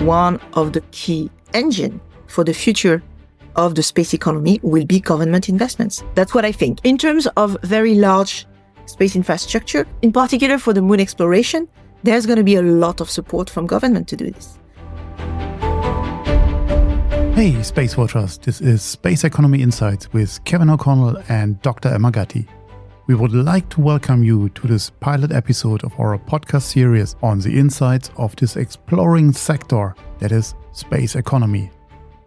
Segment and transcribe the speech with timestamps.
[0.00, 3.02] one of the key engine for the future
[3.56, 6.02] of the space economy will be government investments.
[6.14, 6.78] That's what I think.
[6.84, 8.46] In terms of very large
[8.86, 11.68] space infrastructure, in particular for the moon exploration,
[12.02, 14.58] there's going to be a lot of support from government to do this.
[17.34, 21.88] Hey, Space Watchers, this is Space Economy Insights with Kevin O'Connell and Dr.
[21.88, 22.46] Emma Gatti.
[23.10, 27.40] We would like to welcome you to this pilot episode of our podcast series on
[27.40, 31.72] the insights of this exploring sector that is space economy.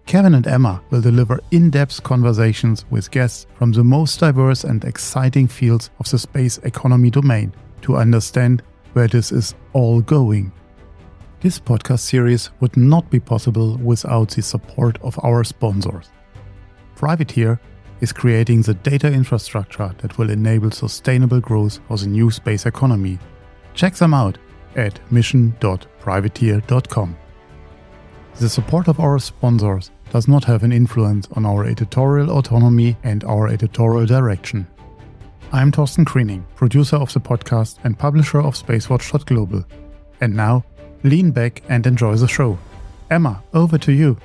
[0.06, 4.84] Kevin and Emma will deliver in depth conversations with guests from the most diverse and
[4.84, 10.52] exciting fields of the space economy domain to understand where this is all going.
[11.40, 16.10] This podcast series would not be possible without the support of our sponsors.
[16.96, 17.58] Privateer
[18.04, 23.18] is creating the data infrastructure that will enable sustainable growth for the new space economy.
[23.74, 24.38] Check them out
[24.76, 27.18] at mission.privateer.com.
[28.40, 33.24] The support of our sponsors does not have an influence on our editorial autonomy and
[33.24, 34.68] our editorial direction.
[35.54, 39.64] I'm Thorsten Kriening, producer of the podcast and publisher of SpaceWatch.global.
[40.20, 40.66] And now,
[41.04, 42.60] lean back and enjoy the show.
[43.10, 44.18] Emma, over to you.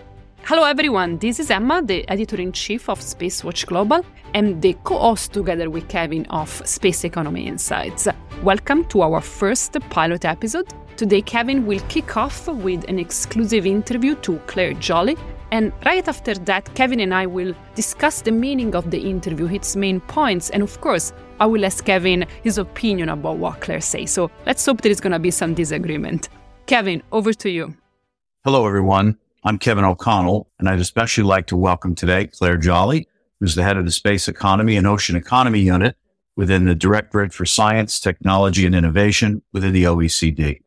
[0.48, 1.18] Hello, everyone.
[1.18, 5.68] This is Emma, the editor in chief of Spacewatch Global and the co host together
[5.68, 8.08] with Kevin of Space Economy Insights.
[8.42, 10.72] Welcome to our first pilot episode.
[10.96, 15.18] Today, Kevin will kick off with an exclusive interview to Claire Jolly.
[15.50, 19.76] And right after that, Kevin and I will discuss the meaning of the interview, its
[19.76, 24.12] main points, and of course, I will ask Kevin his opinion about what Claire says.
[24.12, 26.30] So let's hope there is going to be some disagreement.
[26.64, 27.76] Kevin, over to you.
[28.44, 29.18] Hello, everyone.
[29.44, 33.06] I'm Kevin O'Connell, and I'd especially like to welcome today Claire Jolly,
[33.38, 35.96] who's the head of the Space Economy and Ocean Economy Unit
[36.34, 40.60] within the Directorate for Science, Technology, and Innovation within the OECD.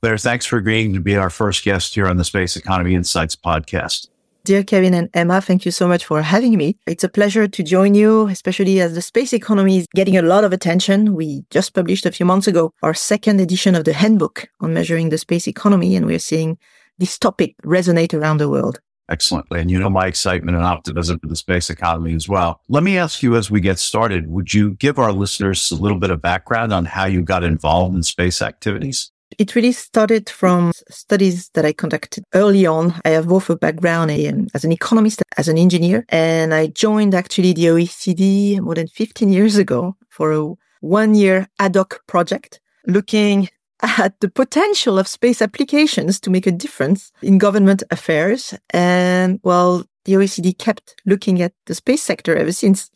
[0.00, 3.34] Claire, thanks for agreeing to be our first guest here on the Space Economy Insights
[3.34, 4.08] podcast.
[4.44, 6.76] Dear Kevin and Emma, thank you so much for having me.
[6.86, 10.44] It's a pleasure to join you, especially as the space economy is getting a lot
[10.44, 11.14] of attention.
[11.14, 15.08] We just published a few months ago our second edition of the handbook on measuring
[15.08, 16.58] the space economy, and we're seeing
[16.98, 18.80] this topic resonate around the world.
[19.10, 19.60] Excellently.
[19.60, 22.60] And you know my excitement and optimism for the space economy as well.
[22.68, 25.98] Let me ask you as we get started, would you give our listeners a little
[25.98, 29.10] bit of background on how you got involved in space activities?
[29.38, 32.94] It really started from studies that I conducted early on.
[33.04, 34.10] I have both a background
[34.54, 39.30] as an economist, as an engineer, and I joined actually the OECD more than 15
[39.30, 43.48] years ago for a one year ad hoc project looking
[43.82, 48.54] at the potential of space applications to make a difference in government affairs.
[48.70, 52.90] And well, the OECD kept looking at the space sector ever since.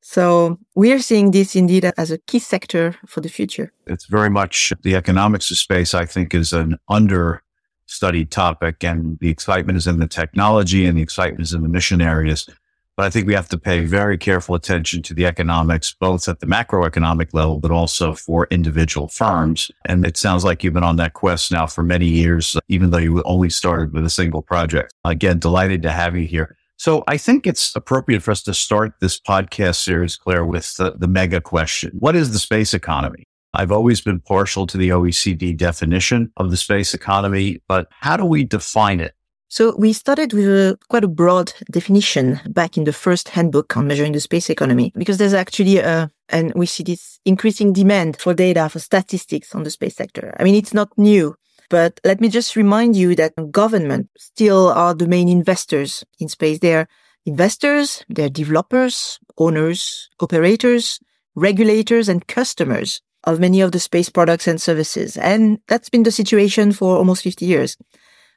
[0.00, 3.72] So we are seeing this indeed as a key sector for the future.
[3.86, 9.30] It's very much the economics of space, I think, is an understudied topic and the
[9.30, 12.48] excitement is in the technology and the excitement is in the mission areas.
[12.96, 16.40] But I think we have to pay very careful attention to the economics, both at
[16.40, 19.70] the macroeconomic level, but also for individual firms.
[19.86, 22.98] And it sounds like you've been on that quest now for many years, even though
[22.98, 24.92] you only started with a single project.
[25.04, 26.56] Again, delighted to have you here.
[26.76, 30.92] So I think it's appropriate for us to start this podcast series, Claire, with the,
[30.98, 31.92] the mega question.
[31.98, 33.24] What is the space economy?
[33.54, 38.24] I've always been partial to the OECD definition of the space economy, but how do
[38.24, 39.14] we define it?
[39.52, 43.86] So we started with a quite a broad definition back in the first handbook on
[43.86, 48.32] measuring the space economy, because there's actually a, and we see this increasing demand for
[48.32, 50.34] data, for statistics on the space sector.
[50.40, 51.34] I mean, it's not new.
[51.68, 56.60] But let me just remind you that government still are the main investors in space.
[56.60, 56.88] They're
[57.26, 60.98] investors, they're developers, owners, operators,
[61.34, 65.18] regulators, and customers of many of the space products and services.
[65.18, 67.76] And that's been the situation for almost 50 years.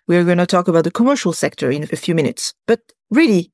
[0.08, 2.54] We're going to talk about the commercial sector in a few minutes.
[2.68, 3.52] But really,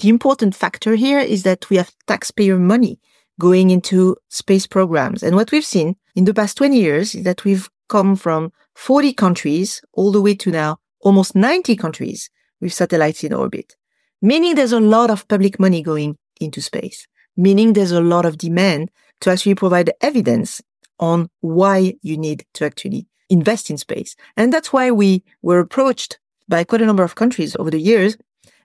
[0.00, 2.98] the important factor here is that we have taxpayer money
[3.38, 5.22] going into space programs.
[5.22, 9.12] And what we've seen in the past 20 years is that we've come from 40
[9.12, 12.30] countries all the way to now almost 90 countries
[12.60, 13.76] with satellites in orbit,
[14.22, 18.38] meaning there's a lot of public money going into space, meaning there's a lot of
[18.38, 18.90] demand
[19.20, 20.60] to actually provide evidence
[20.98, 24.16] on why you need to actually invest in space.
[24.36, 26.18] And that's why we were approached
[26.48, 28.16] by quite a number of countries over the years.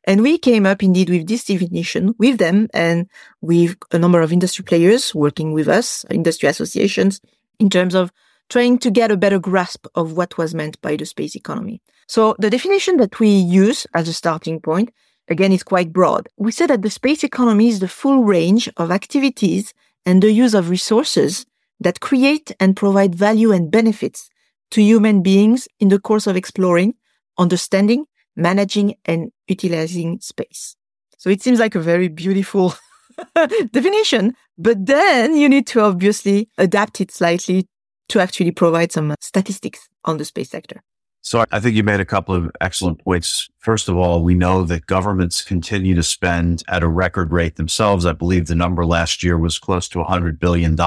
[0.05, 3.07] And we came up indeed with this definition with them and
[3.41, 7.21] with a number of industry players working with us, industry associations,
[7.59, 8.11] in terms of
[8.49, 11.81] trying to get a better grasp of what was meant by the space economy.
[12.07, 14.91] So the definition that we use as a starting point,
[15.27, 16.27] again, is quite broad.
[16.37, 19.73] We say that the space economy is the full range of activities
[20.05, 21.45] and the use of resources
[21.79, 24.29] that create and provide value and benefits
[24.71, 26.93] to human beings in the course of exploring,
[27.37, 28.05] understanding,
[28.35, 30.75] managing and utilizing space.
[31.17, 32.73] So it seems like a very beautiful
[33.71, 37.67] definition, but then you need to obviously adapt it slightly
[38.09, 40.81] to actually provide some statistics on the space sector.
[41.21, 43.49] So I think you made a couple of excellent points.
[43.57, 48.05] First of all, we know that governments continue to spend at a record rate themselves.
[48.05, 50.77] I believe the number last year was close to $100 billion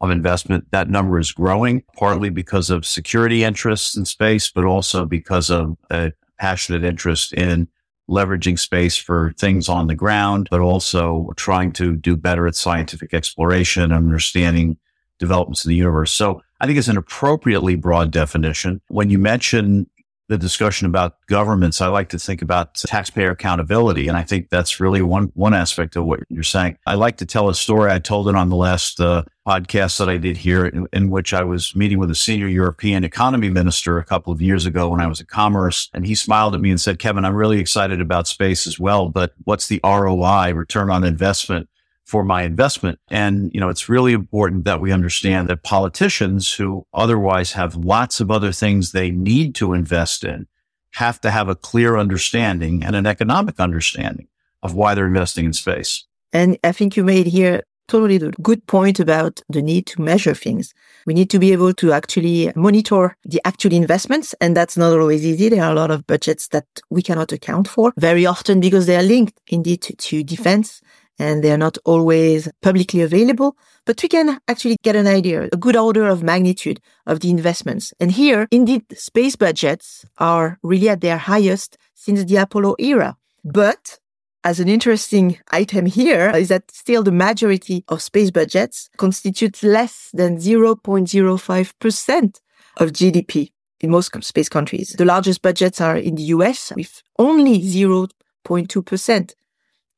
[0.00, 0.70] of investment.
[0.70, 5.76] That number is growing partly because of security interests in space, but also because of
[5.90, 7.68] a passionate interest in
[8.08, 13.14] leveraging space for things on the ground, but also trying to do better at scientific
[13.14, 14.76] exploration and understanding
[15.18, 16.10] developments in the universe.
[16.10, 18.80] So I think it's an appropriately broad definition.
[18.88, 19.88] When you mention
[20.28, 24.08] the discussion about governments, I like to think about taxpayer accountability.
[24.08, 26.78] And I think that's really one, one aspect of what you're saying.
[26.86, 27.90] I like to tell a story.
[27.90, 31.34] I told it on the last uh, podcast that I did here in, in, which
[31.34, 35.00] I was meeting with a senior European economy minister a couple of years ago when
[35.00, 35.88] I was at commerce.
[35.92, 39.08] And he smiled at me and said, Kevin, I'm really excited about space as well,
[39.08, 41.68] but what's the ROI return on investment
[42.04, 42.98] for my investment.
[43.08, 48.20] And, you know, it's really important that we understand that politicians who otherwise have lots
[48.20, 50.48] of other things they need to invest in
[50.94, 54.26] have to have a clear understanding and an economic understanding
[54.60, 56.04] of why they're investing in space.
[56.32, 60.34] And I think you made here totally the good point about the need to measure
[60.34, 60.72] things.
[61.06, 64.34] We need to be able to actually monitor the actual investments.
[64.40, 65.48] And that's not always easy.
[65.48, 68.96] There are a lot of budgets that we cannot account for very often because they
[68.96, 70.80] are linked indeed to, to defense
[71.18, 73.54] and they're not always publicly available,
[73.84, 77.92] but we can actually get an idea, a good order of magnitude of the investments.
[78.00, 83.16] And here, indeed, space budgets are really at their highest since the Apollo era.
[83.44, 83.99] But
[84.44, 90.10] as an interesting item here is that still the majority of space budgets constitute less
[90.14, 92.40] than 0.05%
[92.78, 94.94] of GDP in most space countries.
[94.96, 99.34] The largest budgets are in the US with only 0.2%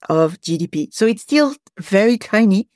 [0.09, 0.93] of GDP.
[0.93, 2.69] So it's still very tiny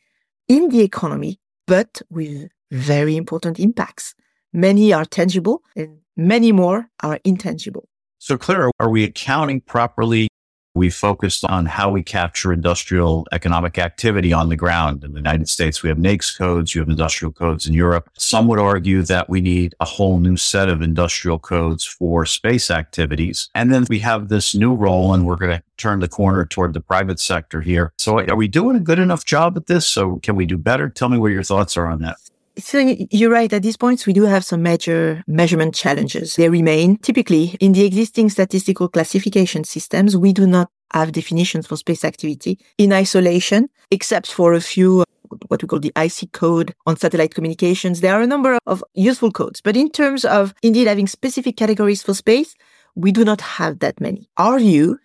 [0.49, 4.15] in the economy, but with very important impacts.
[4.53, 7.89] Many are tangible and many more are intangible.
[8.19, 10.29] So, Clara, are we accounting properly
[10.77, 15.03] we focused on how we capture industrial economic activity on the ground.
[15.03, 18.11] In the United States, we have NAICS codes, you have industrial codes in Europe.
[18.19, 22.71] Some would argue that we need a whole new set of industrial codes for space
[22.71, 23.49] activities.
[23.55, 26.75] And then we have this new role, and we're going to turn the corner toward
[26.75, 27.93] the private sector here.
[27.97, 29.87] So are we doing a good enough job at this?
[29.87, 30.91] So can we do better?
[30.91, 32.17] Tell me what your thoughts are on that.
[32.59, 33.53] So you're right.
[33.53, 36.37] At these points, we do have some major measurement challenges.
[36.37, 40.17] They remain typically in the existing statistical classification systems.
[40.17, 45.05] We do not have definitions for space activity in isolation, except for a few
[45.49, 48.01] what we call the IC code on satellite communications.
[48.01, 52.03] There are a number of useful codes, but in terms of indeed having specific categories
[52.03, 52.55] for space,
[52.95, 54.31] we do not have that many.
[54.39, 54.99] Our view,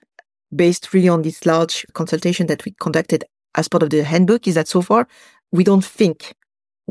[0.56, 3.26] based really on this large consultation that we conducted
[3.56, 5.08] as part of the handbook, is that so far
[5.52, 6.34] we don't think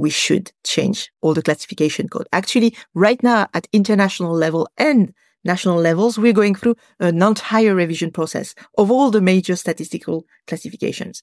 [0.01, 2.27] we should change all the classification code.
[2.33, 5.13] Actually, right now at international level and
[5.45, 11.23] national levels, we're going through an entire revision process of all the major statistical classifications.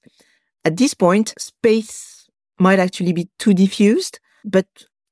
[0.64, 2.28] At this point, space
[2.58, 4.66] might actually be too diffused, but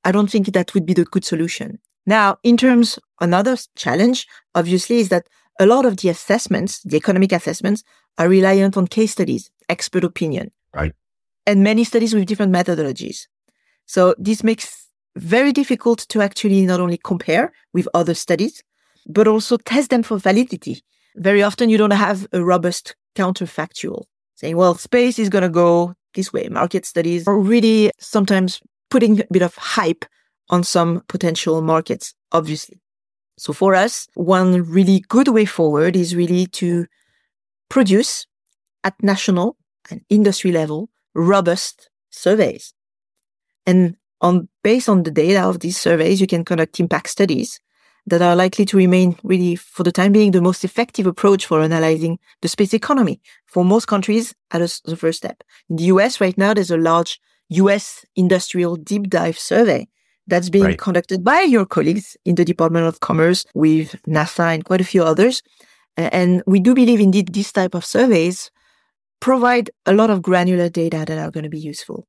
[0.05, 1.79] I don't think that would be the good solution.
[2.07, 5.27] Now, in terms, another challenge, obviously, is that
[5.59, 7.83] a lot of the assessments, the economic assessments,
[8.19, 10.51] are reliant on case studies, expert opinion.
[10.75, 10.93] Right.
[11.47, 13.27] And many studies with different methodologies.
[13.87, 18.63] So this makes very difficult to actually not only compare with other studies,
[19.07, 20.83] but also test them for validity.
[21.17, 25.95] Very often you don't have a robust counterfactual saying, well, space is going to go
[26.15, 26.49] this way.
[26.49, 30.05] Market studies are really sometimes putting a bit of hype
[30.51, 32.81] on some potential markets, obviously.
[33.39, 36.87] So for us, one really good way forward is really to
[37.69, 38.27] produce
[38.85, 39.57] at national
[39.91, 42.73] and industry level robust surveys
[43.67, 47.61] and on based on the data of these surveys, you can conduct impact studies
[48.07, 51.61] that are likely to remain really, for the time being, the most effective approach for
[51.61, 55.43] analyzing the space economy for most countries as the first step.
[55.69, 59.89] In the US right now, there's a large US industrial deep dive survey
[60.27, 60.79] that's being right.
[60.79, 65.03] conducted by your colleagues in the Department of Commerce with NASA and quite a few
[65.03, 65.43] others.
[65.97, 68.51] And we do believe indeed these type of surveys
[69.21, 72.07] provide a lot of granular data that are going to be useful.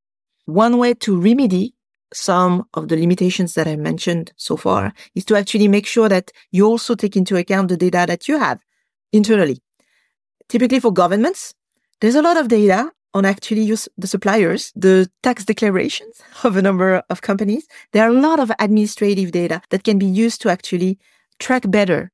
[0.47, 1.73] One way to remedy
[2.13, 6.31] some of the limitations that I mentioned so far is to actually make sure that
[6.51, 8.61] you also take into account the data that you have
[9.11, 9.61] internally.
[10.47, 11.53] Typically for governments,
[11.99, 16.61] there's a lot of data on actually use the suppliers, the tax declarations of a
[16.61, 17.67] number of companies.
[17.91, 20.97] There are a lot of administrative data that can be used to actually
[21.39, 22.09] track better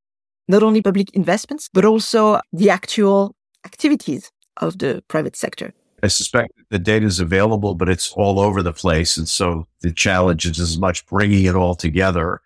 [0.48, 5.72] not only public investments, but also the actual activities of the private sector.
[6.04, 9.16] I suspect the data is available, but it's all over the place.
[9.18, 12.42] And so the challenge is as much bringing it all together.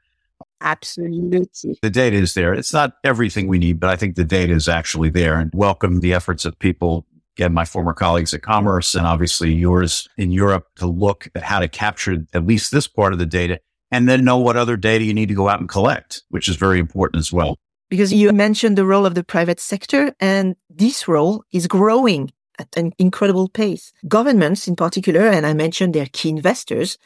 [0.62, 1.80] Absolutely.
[1.82, 2.54] The data is there.
[2.54, 6.02] It's not everything we need, but I think the data is actually there and welcome
[6.02, 10.68] the efforts of people, again, my former colleagues at Commerce and obviously yours in Europe
[10.76, 13.60] to look at how to capture at least this part of the data
[13.90, 16.58] and then know what other data you need to go out and collect, which is
[16.58, 17.58] very important as well.
[17.90, 22.68] Because you mentioned the role of the private sector and this role is growing at
[22.76, 23.94] an incredible pace.
[24.08, 26.98] Governments in particular, and I mentioned they're key investors,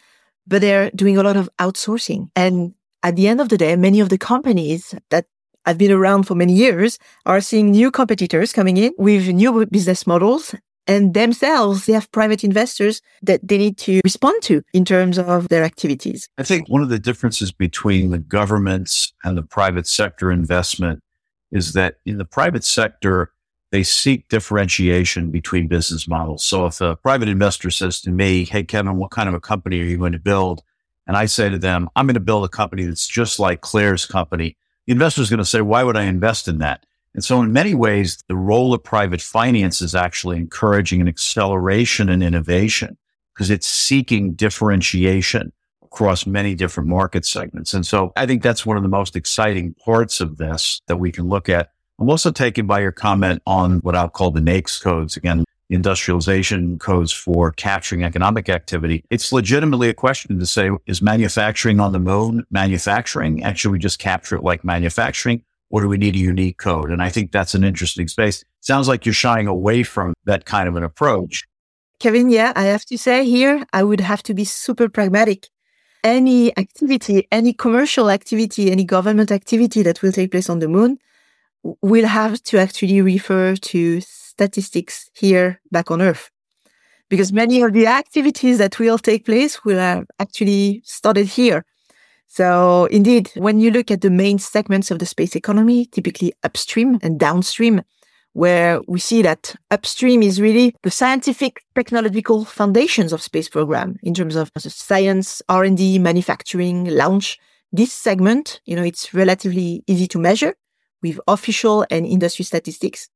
[0.48, 2.30] but they're doing a lot of outsourcing.
[2.36, 5.26] And at the end of the day, many of the companies that
[5.66, 10.08] have been around for many years are seeing new competitors coming in with new business
[10.08, 10.56] models
[10.88, 15.50] and themselves they have private investors that they need to respond to in terms of
[15.50, 16.28] their activities.
[16.38, 21.02] I think one of the differences between the governments and the private sector investment
[21.52, 23.32] is that in the private sector,
[23.72, 26.44] they seek differentiation between business models.
[26.44, 29.80] So if a private investor says to me, Hey, Kevin, what kind of a company
[29.80, 30.62] are you going to build?
[31.08, 34.06] And I say to them, I'm going to build a company that's just like Claire's
[34.06, 34.58] company.
[34.86, 36.86] The investor is going to say, why would I invest in that?
[37.14, 42.10] And so in many ways, the role of private finance is actually encouraging an acceleration
[42.10, 42.98] in innovation
[43.34, 45.52] because it's seeking differentiation
[45.84, 47.74] across many different market segments.
[47.74, 51.12] And so I think that's one of the most exciting parts of this that we
[51.12, 51.72] can look at
[52.02, 55.16] I'm also taken by your comment on what I'll call the NAICS codes.
[55.16, 59.06] Again, industrialization codes for capturing economic activity.
[59.12, 63.44] It's legitimately a question to say, is manufacturing on the moon manufacturing?
[63.44, 65.44] And should we just capture it like manufacturing?
[65.70, 66.90] Or do we need a unique code?
[66.90, 68.44] And I think that's an interesting space.
[68.62, 71.44] Sounds like you're shying away from that kind of an approach.
[72.00, 75.50] Kevin, yeah, I have to say here, I would have to be super pragmatic.
[76.04, 80.98] Any activity, any commercial activity, any government activity that will take place on the moon
[81.64, 86.30] we'll have to actually refer to statistics here back on Earth.
[87.10, 91.66] Because many of the activities that will take place will have actually started here.
[92.28, 96.98] So indeed, when you look at the main segments of the space economy, typically upstream
[97.04, 97.82] and downstream,
[98.34, 104.14] where we see that upstream is really the scientific technological foundations of space program in
[104.14, 107.38] terms of science, R&D, manufacturing, launch.
[107.74, 110.56] This segment, you know, it's relatively easy to measure
[111.02, 113.10] with official and industry statistics,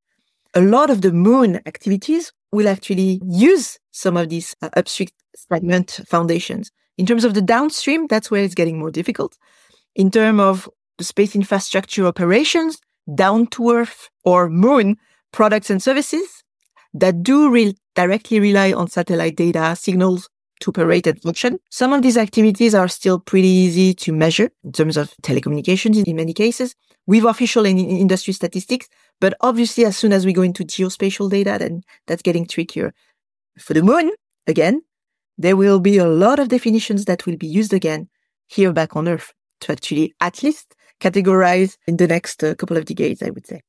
[0.54, 6.00] a lot of the moon activities will actually use some of these uh, upstream segment
[6.08, 6.72] foundations.
[6.98, 9.38] In terms of the downstream, that's where it's getting more difficult.
[9.96, 12.80] In terms of the space infrastructure operations,
[13.14, 14.98] down to earth or moon
[15.32, 16.44] products and services
[16.94, 20.30] that do re- directly rely on satellite data signals
[20.62, 21.60] to operate and function.
[21.70, 26.16] Some of these activities are still pretty easy to measure in terms of telecommunications in
[26.16, 26.74] many cases
[27.08, 28.88] with official and industry statistics.
[29.22, 32.94] But obviously, as soon as we go into geospatial data, then that's getting trickier.
[33.58, 34.12] For the moon,
[34.48, 34.82] again,
[35.38, 38.10] there will be a lot of definitions that will be used again
[38.48, 42.86] here back on Earth to actually at least categorize in the next uh, couple of
[42.86, 43.62] decades, I would say.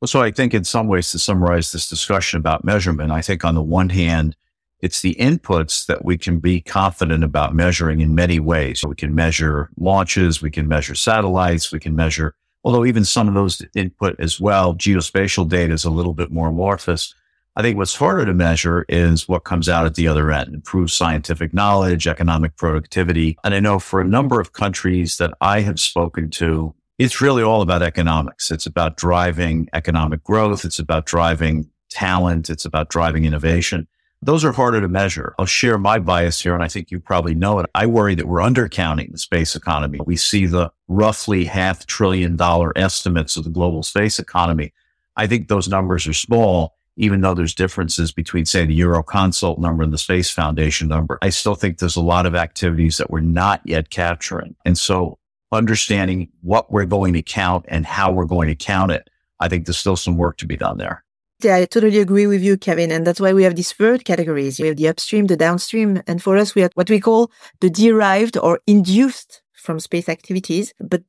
[0.00, 3.44] Well, so I think in some ways to summarize this discussion about measurement, I think
[3.44, 4.36] on the one hand,
[4.80, 8.84] it's the inputs that we can be confident about measuring in many ways.
[8.84, 12.34] We can measure launches, we can measure satellites, we can measure
[12.66, 16.48] although even some of those input as well, geospatial data is a little bit more
[16.48, 17.14] amorphous.
[17.54, 20.90] I think what's harder to measure is what comes out at the other end, improved
[20.90, 23.38] scientific knowledge, economic productivity.
[23.44, 27.44] And I know for a number of countries that I have spoken to, it's really
[27.44, 28.50] all about economics.
[28.50, 30.64] It's about driving economic growth.
[30.64, 32.50] It's about driving talent.
[32.50, 33.86] It's about driving innovation.
[34.22, 35.34] Those are harder to measure.
[35.38, 37.70] I'll share my bias here, and I think you probably know it.
[37.74, 40.00] I worry that we're undercounting the space economy.
[40.04, 44.72] We see the roughly half trillion dollar estimates of the global space economy.
[45.16, 49.82] I think those numbers are small, even though there's differences between, say, the Euroconsult number
[49.82, 51.18] and the Space Foundation number.
[51.22, 54.56] I still think there's a lot of activities that we're not yet capturing.
[54.64, 55.18] And so
[55.52, 59.08] understanding what we're going to count and how we're going to count it,
[59.40, 61.04] I think there's still some work to be done there.
[61.42, 62.90] Yeah, I totally agree with you, Kevin.
[62.90, 64.58] And that's why we have these third categories.
[64.58, 66.02] We have the upstream, the downstream.
[66.06, 70.72] And for us, we have what we call the derived or induced from space activities,
[70.80, 71.02] but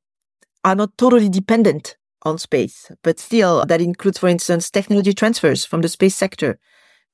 [0.65, 2.91] are not totally dependent on space.
[3.03, 6.59] But still, that includes, for instance, technology transfers from the space sector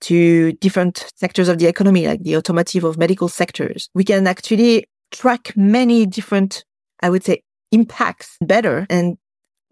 [0.01, 3.89] to different sectors of the economy, like the automotive or medical sectors.
[3.95, 6.65] We can actually track many different,
[7.01, 9.17] I would say, impacts better and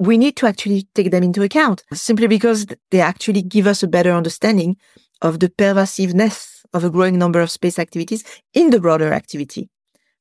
[0.02, 3.88] we need to actually take them into account simply because they actually give us a
[3.88, 4.76] better understanding
[5.22, 8.24] of the pervasiveness of a growing number of space activities
[8.56, 9.70] in the broader activity.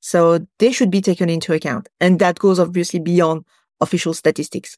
[0.00, 1.88] So they should be taken into account.
[1.98, 3.46] And that goes obviously beyond
[3.80, 4.76] official statistics.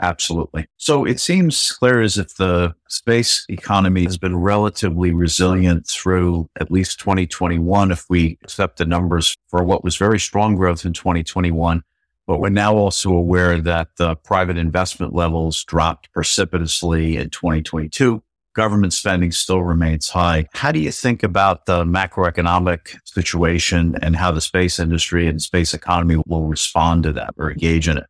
[0.00, 0.68] Absolutely.
[0.76, 6.70] So it seems clear as if the space economy has been relatively resilient through at
[6.70, 11.82] least 2021, if we accept the numbers for what was very strong growth in 2021.
[12.30, 18.22] But we're now also aware that the private investment levels dropped precipitously in 2022.
[18.54, 20.46] Government spending still remains high.
[20.52, 25.74] How do you think about the macroeconomic situation and how the space industry and space
[25.74, 28.06] economy will respond to that or engage in it?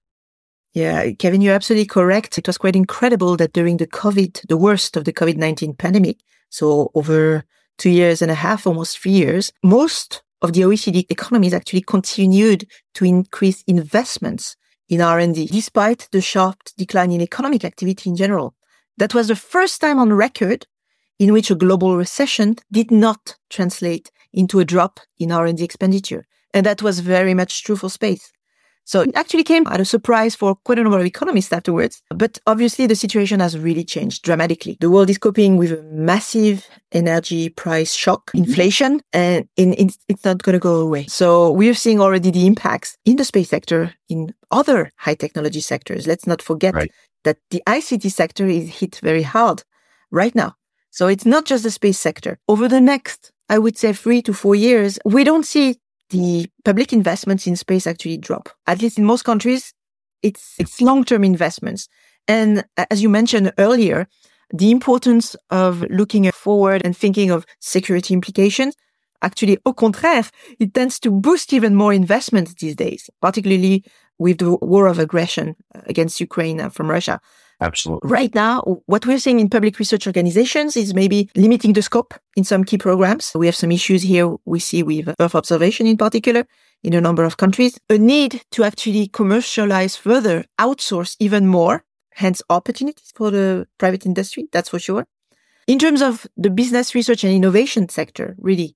[0.75, 2.37] Yeah, Kevin, you're absolutely correct.
[2.37, 6.19] It was quite incredible that during the COVID, the worst of the COVID 19 pandemic,
[6.50, 7.45] so over
[7.79, 12.66] two years and a half, almost three years, most of the OECD economies actually continued
[12.94, 14.56] to increase investments
[14.88, 18.54] in R&D despite the sharp decline in economic activity in general.
[18.97, 20.66] That was the first time on record
[21.18, 26.26] in which a global recession did not translate into a drop in R&D expenditure.
[26.52, 28.32] And that was very much true for space.
[28.84, 32.02] So it actually came at a surprise for quite a number of economists afterwards.
[32.10, 34.76] But obviously the situation has really changed dramatically.
[34.80, 40.25] The world is coping with a massive energy price shock, inflation, and in, in, it's
[40.25, 41.06] not going to go away.
[41.06, 46.06] So we're seeing already the impacts in the space sector, in other high technology sectors.
[46.06, 46.90] Let's not forget right.
[47.25, 49.62] that the ICT sector is hit very hard
[50.10, 50.56] right now.
[50.90, 52.38] So it's not just the space sector.
[52.49, 55.76] Over the next, I would say three to four years, we don't see
[56.11, 58.49] the public investments in space actually drop.
[58.67, 59.73] At least in most countries,
[60.23, 61.88] it's, it's long-term investments.
[62.29, 64.07] And as you mentioned earlier,
[64.52, 68.76] the importance of looking forward and thinking of security implications,
[69.23, 70.25] actually, au contraire,
[70.59, 73.85] it tends to boost even more investments these days, particularly
[74.19, 77.21] with the war of aggression uh, against Ukraine uh, from Russia.
[77.61, 78.09] Absolutely.
[78.09, 82.45] Right now, what we're seeing in public research organizations is maybe limiting the scope in
[82.45, 83.33] some key programs.
[83.35, 86.47] We have some issues here we see with Earth observation in particular
[86.83, 87.78] in a number of countries.
[87.91, 94.49] A need to actually commercialize further, outsource even more, hence opportunities for the private industry,
[94.52, 95.06] that's for sure.
[95.67, 98.75] In terms of the business research and innovation sector, really,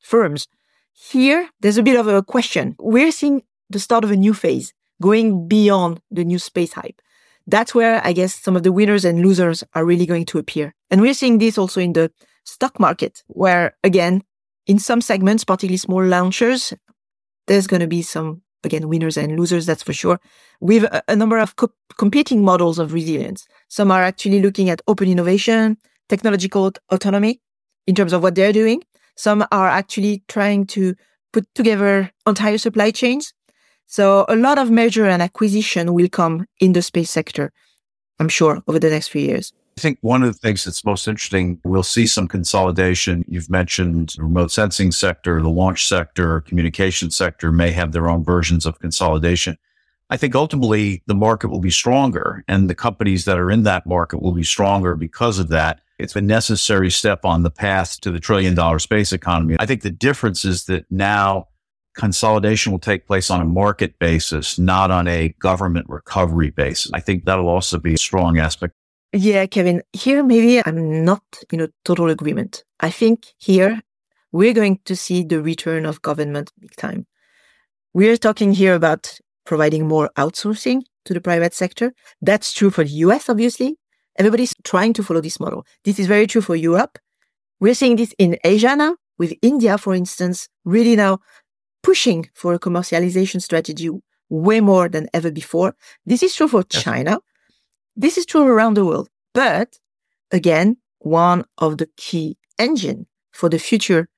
[0.00, 0.46] firms,
[0.92, 2.76] here there's a bit of a question.
[2.78, 7.00] We're seeing the start of a new phase going beyond the new space hype
[7.50, 10.74] that's where I guess some of the winners and losers are really going to appear.
[10.90, 12.10] And we're seeing this also in the
[12.44, 14.22] stock market, where again,
[14.66, 16.72] in some segments, particularly small launchers,
[17.46, 20.20] there's going to be some, again, winners and losers, that's for sure,
[20.60, 23.46] with a, a number of co- competing models of resilience.
[23.68, 25.76] Some are actually looking at open innovation,
[26.08, 27.40] technological autonomy
[27.86, 28.82] in terms of what they're doing.
[29.16, 30.94] Some are actually trying to
[31.32, 33.32] put together entire supply chains
[33.90, 37.52] so a lot of merger and acquisition will come in the space sector,
[38.20, 39.52] I'm sure, over the next few years.
[39.76, 43.24] I think one of the things that's most interesting, we'll see some consolidation.
[43.26, 48.22] You've mentioned the remote sensing sector, the launch sector, communication sector may have their own
[48.22, 49.58] versions of consolidation.
[50.08, 53.86] I think ultimately the market will be stronger and the companies that are in that
[53.86, 55.80] market will be stronger because of that.
[55.98, 59.56] It's a necessary step on the path to the trillion dollar space economy.
[59.58, 61.48] I think the difference is that now
[61.94, 66.90] consolidation will take place on a market basis, not on a government recovery basis.
[66.94, 68.74] I think that'll also be a strong aspect.
[69.12, 71.22] Yeah, Kevin, here maybe I'm not
[71.52, 72.62] in a total agreement.
[72.78, 73.80] I think here
[74.32, 77.06] we're going to see the return of government big time.
[77.92, 81.92] We're talking here about providing more outsourcing to the private sector.
[82.22, 83.76] That's true for the US, obviously.
[84.16, 85.66] Everybody's trying to follow this model.
[85.84, 86.98] This is very true for Europe.
[87.58, 91.18] We're seeing this in Asia now, with India, for instance, really now
[91.82, 93.90] pushing for a commercialization strategy
[94.28, 95.74] way more than ever before.
[96.06, 96.82] This is true for yes.
[96.82, 97.20] China.
[97.96, 99.08] This is true around the world.
[99.34, 99.78] But
[100.30, 104.08] again, one of the key engine for the future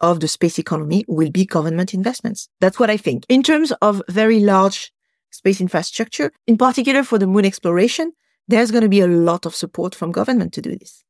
[0.00, 2.48] of the space economy will be government investments.
[2.60, 3.24] That's what I think.
[3.28, 4.92] In terms of very large
[5.30, 8.12] space infrastructure, in particular for the moon exploration,
[8.48, 11.04] there's going to be a lot of support from government to do this.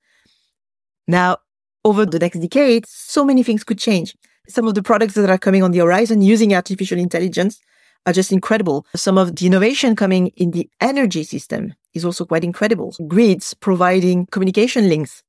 [1.06, 1.38] Now,
[1.84, 4.14] over the next decade, so many things could change
[4.50, 7.60] some of the products that are coming on the horizon using artificial intelligence
[8.06, 8.86] are just incredible.
[8.94, 12.94] Some of the innovation coming in the energy system is also quite incredible.
[13.06, 15.22] Grids providing communication links.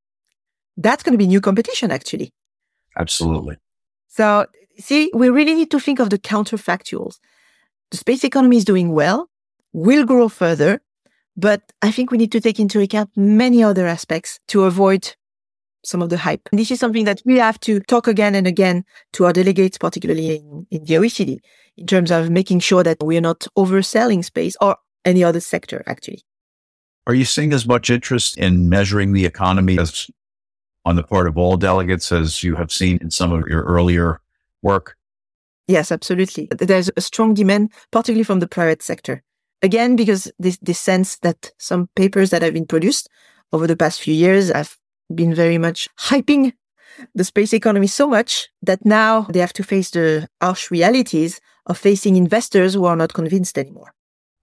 [0.77, 2.31] That's going to be new competition, actually.
[2.97, 3.57] Absolutely.
[4.07, 4.45] So,
[4.77, 7.19] see, we really need to think of the counterfactuals.
[7.91, 9.29] The space economy is doing well,
[9.73, 10.81] will grow further,
[11.35, 15.15] but I think we need to take into account many other aspects to avoid
[15.83, 16.47] some of the hype.
[16.51, 19.77] And this is something that we have to talk again and again to our delegates,
[19.77, 21.39] particularly in, in the OECD,
[21.77, 25.83] in terms of making sure that we are not overselling space or any other sector,
[25.87, 26.23] actually.
[27.07, 30.07] Are you seeing as much interest in measuring the economy as
[30.85, 34.21] on the part of all delegates as you have seen in some of your earlier
[34.61, 34.95] work?
[35.67, 36.47] Yes, absolutely.
[36.51, 39.23] There's a strong demand, particularly from the private sector.
[39.61, 43.09] Again, because this, this sense that some papers that have been produced
[43.53, 44.75] over the past few years have
[45.15, 46.53] been very much hyping
[47.15, 51.77] the space economy so much that now they have to face the harsh realities of
[51.77, 53.93] facing investors who are not convinced anymore.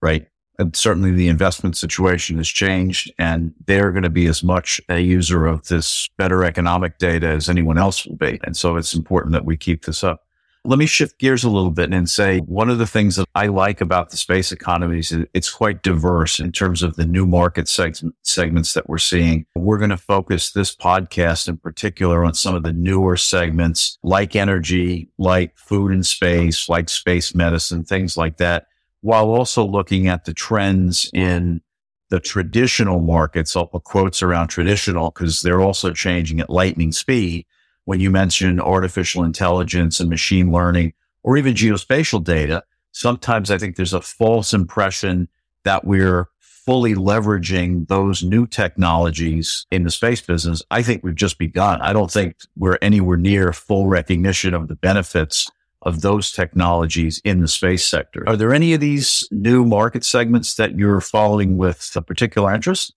[0.01, 0.27] Right.
[0.57, 4.99] And certainly the investment situation has changed and they're going to be as much a
[4.99, 8.39] user of this better economic data as anyone else will be.
[8.43, 10.25] And so it's important that we keep this up.
[10.65, 13.47] Let me shift gears a little bit and say one of the things that I
[13.47, 17.67] like about the space economy is it's quite diverse in terms of the new market
[17.67, 19.45] seg- segments that we're seeing.
[19.55, 24.35] We're going to focus this podcast in particular on some of the newer segments like
[24.35, 28.67] energy, like food and space, like space medicine, things like that,
[28.99, 31.61] while also looking at the trends in
[32.09, 33.55] the traditional markets.
[33.55, 37.45] I'll put quotes around traditional because they're also changing at lightning speed
[37.89, 43.77] when you mention artificial intelligence and machine learning or even geospatial data, sometimes I think
[43.77, 45.27] there's a false impression
[45.63, 50.61] that we're fully leveraging those new technologies in the space business.
[50.69, 51.81] I think we've just begun.
[51.81, 55.49] I don't think we're anywhere near full recognition of the benefits
[55.81, 58.23] of those technologies in the space sector.
[58.27, 62.93] Are there any of these new market segments that you're following with a particular interest?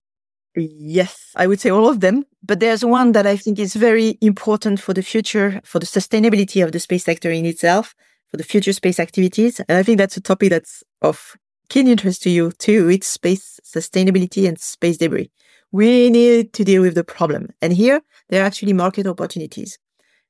[0.55, 2.25] Yes, I would say all of them.
[2.43, 6.63] But there's one that I think is very important for the future, for the sustainability
[6.63, 7.95] of the space sector in itself,
[8.29, 9.59] for the future space activities.
[9.61, 11.35] And I think that's a topic that's of
[11.69, 12.89] keen interest to you too.
[12.89, 15.31] It's space sustainability and space debris.
[15.71, 17.49] We need to deal with the problem.
[17.61, 19.79] And here there are actually market opportunities,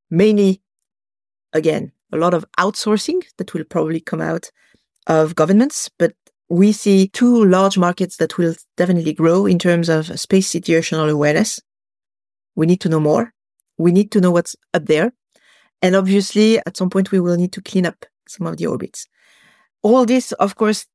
[0.09, 0.61] mainly,
[1.51, 4.51] again, a lot of outsourcing that will probably come out
[5.07, 6.13] of governments, but
[6.49, 11.59] we see two large markets that will definitely grow in terms of space situational awareness.
[12.55, 13.33] We need to know more.
[13.77, 15.13] We need to know what's up there.
[15.81, 19.07] And obviously, at some point, we will need to clean up some of the orbits.
[19.81, 20.85] All this, of course,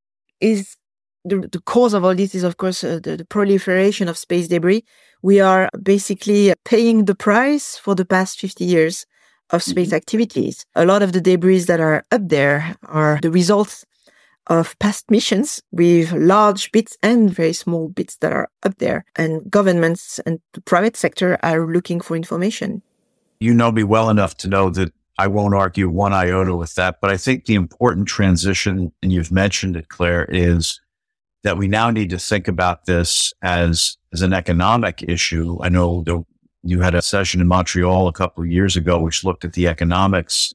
[0.41, 0.77] is
[1.25, 4.49] the, the cause of all this is, of course, uh, the, the proliferation of space
[4.49, 4.85] debris.
[5.23, 9.05] We are basically paying the price for the past 50 years
[9.51, 9.97] of space mm-hmm.
[9.97, 10.65] activities.
[10.75, 13.85] A lot of the debris that are up there are the results
[14.49, 19.05] of past missions with large bits and very small bits that are up there.
[19.17, 22.83] And governments and the private sector are looking for information.
[23.41, 27.01] You know me well enough to know that I won't argue one iota with that.
[27.01, 30.81] But I think the important transition, and you've mentioned it, Claire, is
[31.43, 35.59] that we now need to think about this as, as an economic issue.
[35.61, 36.25] I know the,
[36.63, 39.69] you had a session in Montreal a couple of years ago, which looked at the
[39.69, 40.53] economics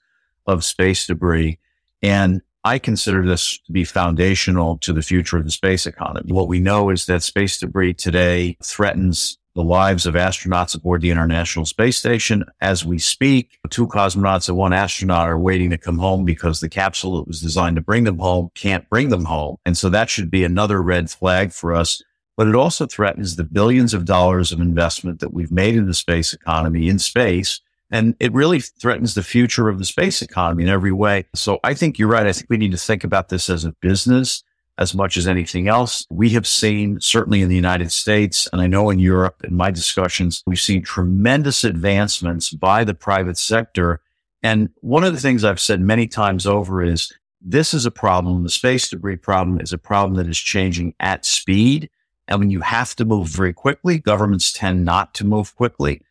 [0.48, 1.60] of space debris.
[2.02, 6.32] And I consider this to be foundational to the future of the space economy.
[6.32, 11.12] What we know is that space debris today threatens the lives of astronauts aboard the
[11.12, 12.46] International Space Station.
[12.62, 16.70] As we speak, two cosmonauts and one astronaut are waiting to come home because the
[16.70, 19.58] capsule that was designed to bring them home can't bring them home.
[19.66, 22.02] And so that should be another red flag for us.
[22.38, 25.94] But it also threatens the billions of dollars of investment that we've made in the
[25.94, 27.60] space economy in space
[27.94, 31.26] and it really threatens the future of the space economy in every way.
[31.36, 32.26] So I think you're right.
[32.26, 34.44] I think we need to think about this as a business
[34.80, 36.04] as much as anything else.
[36.10, 39.70] We have seen, certainly in the United States, and I know in Europe, in my
[39.70, 44.02] discussions, we've seen tremendous advancements by the private sector.
[44.42, 48.42] And one of the things I've said many times over is this is a problem.
[48.42, 51.92] The space debris problem is a problem that is changing at speed.
[52.28, 56.02] And when you have to move very quickly, governments tend not to move quickly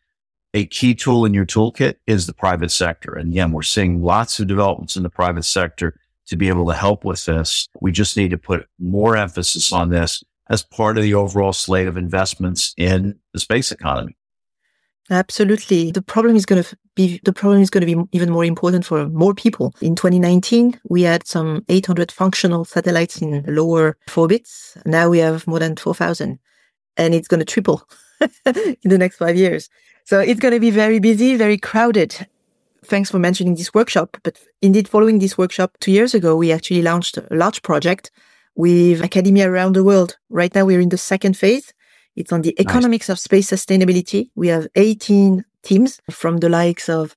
[0.53, 3.13] a key tool in your toolkit is the private sector.
[3.13, 6.73] And again, we're seeing lots of developments in the private sector to be able to
[6.73, 7.67] help with this.
[7.81, 11.87] We just need to put more emphasis on this as part of the overall slate
[11.87, 14.15] of investments in the space economy.
[15.09, 15.91] Absolutely.
[15.91, 18.85] The problem is going to be, the problem is going to be even more important
[18.85, 19.73] for more people.
[19.81, 24.77] In 2019, we had some 800 functional satellites in lower orbits.
[24.85, 26.39] Now we have more than 4,000
[26.95, 27.87] and it's going to triple
[28.45, 29.69] in the next five years.
[30.05, 32.27] So it's going to be very busy, very crowded.
[32.85, 34.17] Thanks for mentioning this workshop.
[34.23, 38.11] But indeed, following this workshop two years ago, we actually launched a large project
[38.55, 40.17] with academia around the world.
[40.29, 41.73] Right now, we're in the second phase.
[42.15, 43.17] It's on the economics nice.
[43.17, 44.29] of space sustainability.
[44.35, 47.15] We have 18 teams from the likes of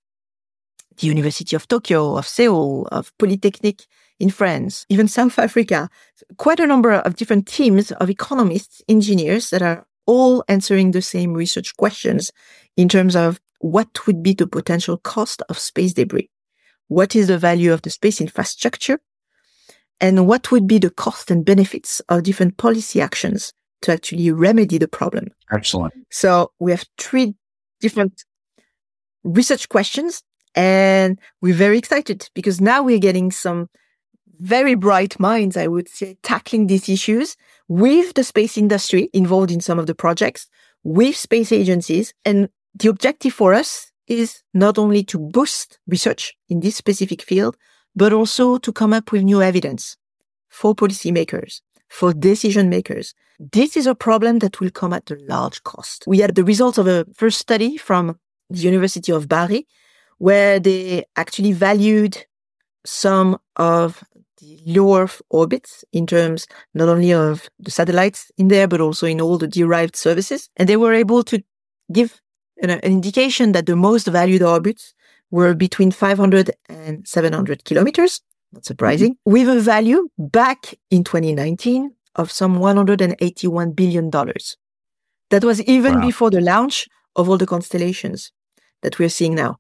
[0.99, 3.85] the University of Tokyo, of Seoul, of Polytechnic
[4.19, 5.91] in France, even South Africa.
[6.39, 11.35] Quite a number of different teams of economists, engineers that are all answering the same
[11.35, 12.31] research questions
[12.77, 16.31] in terms of what would be the potential cost of space debris?
[16.89, 19.01] What is the value of the space infrastructure?
[20.01, 24.79] And what would be the cost and benefits of different policy actions to actually remedy
[24.79, 25.29] the problem?
[25.51, 25.95] Excellent.
[26.11, 27.35] So we have three
[27.81, 28.25] different
[29.25, 30.23] research questions
[30.55, 33.69] and we're very excited because now we're getting some
[34.39, 37.37] very bright minds, I would say, tackling these issues
[37.69, 40.47] with the space industry involved in some of the projects,
[40.85, 42.15] with space agencies.
[42.25, 47.57] And the objective for us is not only to boost research in this specific field,
[47.95, 49.97] but also to come up with new evidence
[50.49, 53.15] for policymakers, for decision makers.
[53.39, 56.05] This is a problem that will come at a large cost.
[56.07, 58.19] We had the results of a first study from
[58.51, 59.67] the University of Bari,
[60.19, 62.25] where they actually valued
[62.85, 64.05] some of
[64.41, 69.07] the low Earth orbits in terms not only of the satellites in there, but also
[69.07, 70.49] in all the derived services.
[70.57, 71.43] And they were able to
[71.93, 72.21] give
[72.63, 74.95] an, an indication that the most valued orbits
[75.31, 78.21] were between 500 and 700 kilometers.
[78.53, 79.15] Not surprising.
[79.15, 79.33] Mm-hmm.
[79.33, 84.11] With a value back in 2019 of some $181 billion.
[85.31, 86.01] That was even wow.
[86.01, 88.33] before the launch of all the constellations
[88.83, 89.59] that we're seeing now.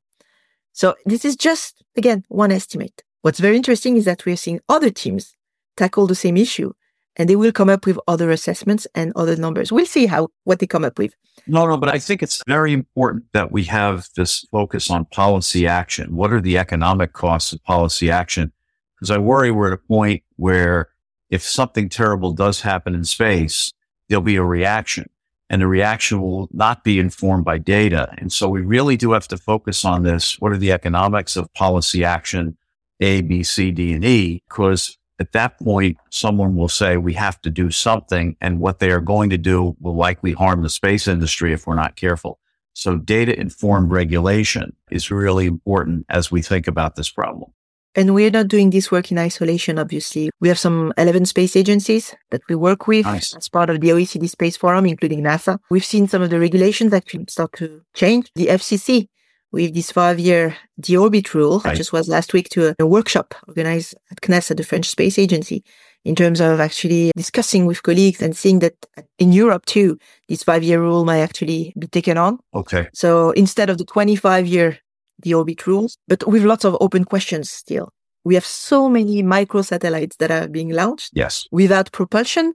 [0.72, 3.02] So this is just, again, one estimate.
[3.22, 5.35] What's very interesting is that we're seeing other teams
[5.76, 6.72] tackle the same issue
[7.16, 9.72] and they will come up with other assessments and other numbers.
[9.72, 11.14] We'll see how, what they come up with.
[11.46, 15.66] No, no, but I think it's very important that we have this focus on policy
[15.66, 16.14] action.
[16.16, 18.52] What are the economic costs of policy action?
[18.96, 20.88] Because I worry we're at a point where
[21.31, 23.72] if something terrible does happen in space,
[24.09, 25.09] there'll be a reaction
[25.48, 28.12] and the reaction will not be informed by data.
[28.18, 30.40] And so we really do have to focus on this.
[30.40, 32.57] What are the economics of policy action?
[33.00, 37.40] A, B, C, D, and E, because at that point, someone will say we have
[37.42, 41.09] to do something and what they are going to do will likely harm the space
[41.09, 42.38] industry if we're not careful.
[42.74, 47.52] So data informed regulation is really important as we think about this problem.
[47.94, 50.29] And we're not doing this work in isolation, obviously.
[50.38, 53.35] We have some 11 space agencies that we work with nice.
[53.35, 55.59] as part of the OECD Space Forum, including NASA.
[55.70, 58.31] We've seen some of the regulations actually start to change.
[58.35, 59.09] The FCC
[59.52, 61.61] with this five year deorbit rule.
[61.61, 61.72] Right.
[61.72, 65.18] I just was last week to a, a workshop organized at CNES, the French Space
[65.18, 65.64] Agency,
[66.04, 68.74] in terms of actually discussing with colleagues and seeing that
[69.18, 72.38] in Europe too, this five year rule might actually be taken on.
[72.54, 72.88] Okay.
[72.92, 74.78] So instead of the 25 year
[75.24, 77.92] deorbit rules, but with lots of open questions still.
[78.24, 81.12] We have so many micro satellites that are being launched.
[81.14, 81.46] Yes.
[81.52, 82.54] Without propulsion,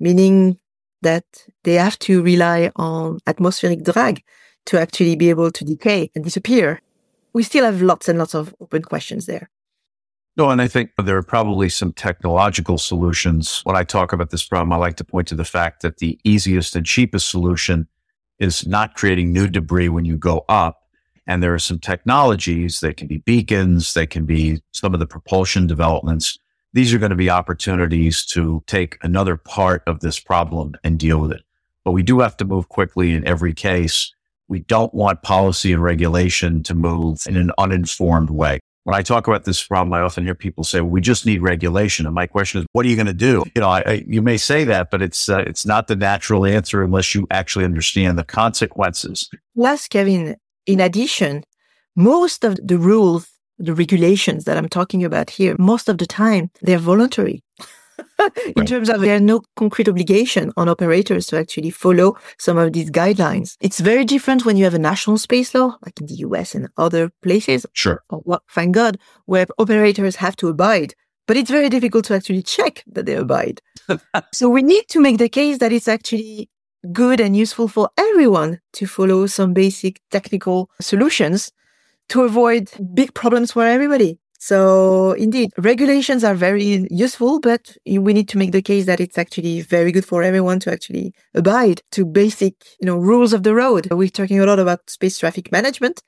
[0.00, 0.58] meaning
[1.02, 1.24] that
[1.64, 4.22] they have to rely on atmospheric drag
[4.66, 6.80] to actually be able to decay and disappear.
[7.32, 9.50] We still have lots and lots of open questions there.
[10.36, 13.60] No, and I think there are probably some technological solutions.
[13.64, 16.18] When I talk about this problem, I like to point to the fact that the
[16.24, 17.86] easiest and cheapest solution
[18.38, 20.88] is not creating new debris when you go up.
[21.26, 25.06] And there are some technologies that can be beacons, they can be some of the
[25.06, 26.38] propulsion developments.
[26.72, 31.20] These are going to be opportunities to take another part of this problem and deal
[31.20, 31.42] with it.
[31.84, 34.12] But we do have to move quickly in every case
[34.52, 38.60] we don't want policy and regulation to move in an uninformed way.
[38.84, 41.40] When I talk about this problem, I often hear people say, well, "We just need
[41.40, 44.04] regulation." And my question is, "What are you going to do?" You know, I, I,
[44.06, 47.64] you may say that, but it's uh, it's not the natural answer unless you actually
[47.64, 49.30] understand the consequences.
[49.54, 50.36] Yes, Kevin.
[50.66, 51.44] In addition,
[51.96, 56.50] most of the rules, the regulations that I'm talking about here, most of the time
[56.60, 57.42] they're voluntary.
[58.46, 58.66] in right.
[58.66, 62.90] terms of there are no concrete obligation on operators to actually follow some of these
[62.90, 63.56] guidelines.
[63.60, 66.68] It's very different when you have a national space law, like in the US and
[66.76, 67.66] other places.
[67.72, 68.02] Sure.
[68.10, 70.94] Or, well, thank God, where operators have to abide.
[71.26, 73.62] But it's very difficult to actually check that they abide.
[74.32, 76.50] so we need to make the case that it's actually
[76.90, 81.52] good and useful for everyone to follow some basic technical solutions
[82.08, 84.18] to avoid big problems for everybody.
[84.44, 89.16] So indeed, regulations are very useful, but we need to make the case that it's
[89.16, 93.54] actually very good for everyone to actually abide to basic, you know, rules of the
[93.54, 93.86] road.
[93.92, 96.02] We're talking a lot about space traffic management.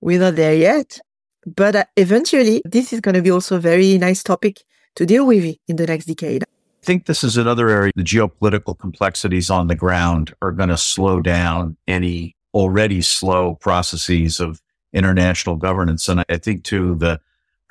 [0.00, 0.98] We're not there yet,
[1.44, 4.62] but uh, eventually this is going to be also a very nice topic
[4.96, 6.42] to deal with in the next decade.
[6.44, 7.92] I think this is another area.
[7.94, 14.40] The geopolitical complexities on the ground are going to slow down any already slow processes
[14.40, 14.62] of
[14.94, 16.08] international governance.
[16.08, 17.20] And I think too, the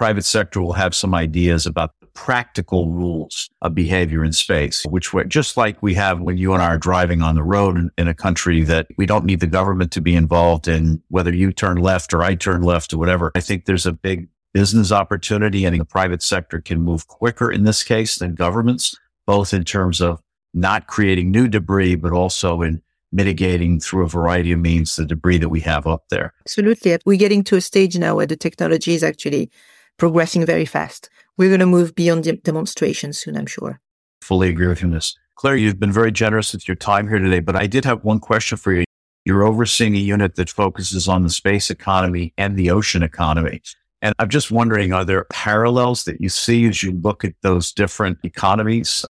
[0.03, 5.13] private sector will have some ideas about the practical rules of behavior in space, which
[5.29, 8.09] just like we have when you and I are driving on the road in, in,
[8.09, 11.77] a country that we don't need the government to be involved in whether you turn
[11.77, 13.31] left or I turn left or whatever.
[13.33, 17.63] I think there's a big business opportunity and the private sector can move quicker in
[17.63, 20.19] this case than governments, both in terms of
[20.53, 22.81] not creating new debris, but also in
[23.13, 26.33] mitigating through a variety of means the debris that we have up there.
[26.41, 26.97] Absolutely.
[27.05, 29.49] We're getting to a stage now where the technology is actually
[29.97, 31.09] progressing very fast.
[31.37, 33.79] We're going to move beyond de- demonstration soon, I'm sure.
[34.21, 35.17] Fully agree with you on this.
[35.35, 38.19] Claire, you've been very generous with your time here today, but I did have one
[38.19, 38.83] question for you.
[39.25, 43.61] You're overseeing a unit that focuses on the space economy and the ocean economy.
[44.01, 47.71] And I'm just wondering, are there parallels that you see as you look at those
[47.71, 49.05] different economies?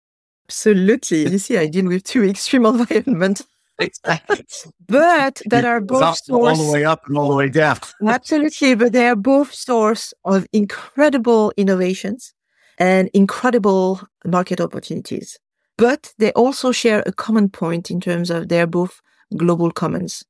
[0.48, 1.28] Absolutely.
[1.28, 3.44] You see, I deal with two extreme environments.
[4.88, 7.78] but that are both source, all the way up and all the way down.
[8.06, 12.32] absolutely, but they are both source of incredible innovations
[12.78, 15.38] and incredible market opportunities.
[15.76, 19.00] But they also share a common point in terms of they're both
[19.36, 20.24] global commons.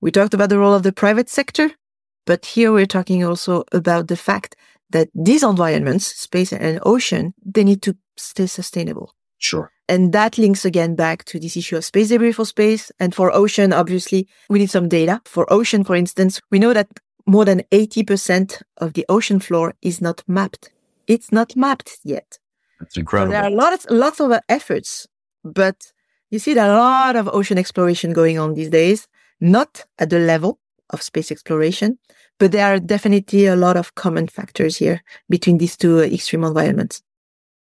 [0.00, 1.70] We talked about the role of the private sector,
[2.26, 4.56] but here we're talking also about the fact
[4.90, 9.14] that these environments, space and ocean, they need to stay sustainable.
[9.38, 9.72] Sure.
[9.88, 12.90] And that links again back to this issue of space debris for space.
[12.98, 15.20] And for ocean, obviously, we need some data.
[15.24, 16.88] For ocean, for instance, we know that
[17.26, 20.70] more than 80% of the ocean floor is not mapped.
[21.06, 22.38] It's not mapped yet.
[22.80, 23.32] That's incredible.
[23.32, 25.06] So there are lots, lots of efforts,
[25.44, 25.92] but
[26.30, 29.06] you see there are a lot of ocean exploration going on these days,
[29.40, 30.58] not at the level
[30.90, 31.98] of space exploration,
[32.38, 37.02] but there are definitely a lot of common factors here between these two extreme environments.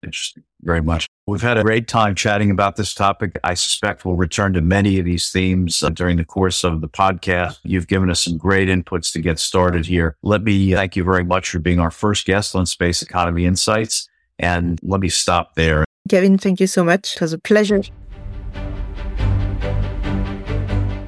[0.04, 0.44] Interesting.
[0.62, 1.08] Very much.
[1.32, 3.40] We've had a great time chatting about this topic.
[3.42, 6.90] I suspect we'll return to many of these themes uh, during the course of the
[6.90, 7.58] podcast.
[7.64, 10.18] You've given us some great inputs to get started here.
[10.24, 14.10] Let me thank you very much for being our first guest on Space Economy Insights.
[14.40, 15.86] And let me stop there.
[16.10, 17.16] Kevin, thank you so much.
[17.16, 17.82] It was a pleasure.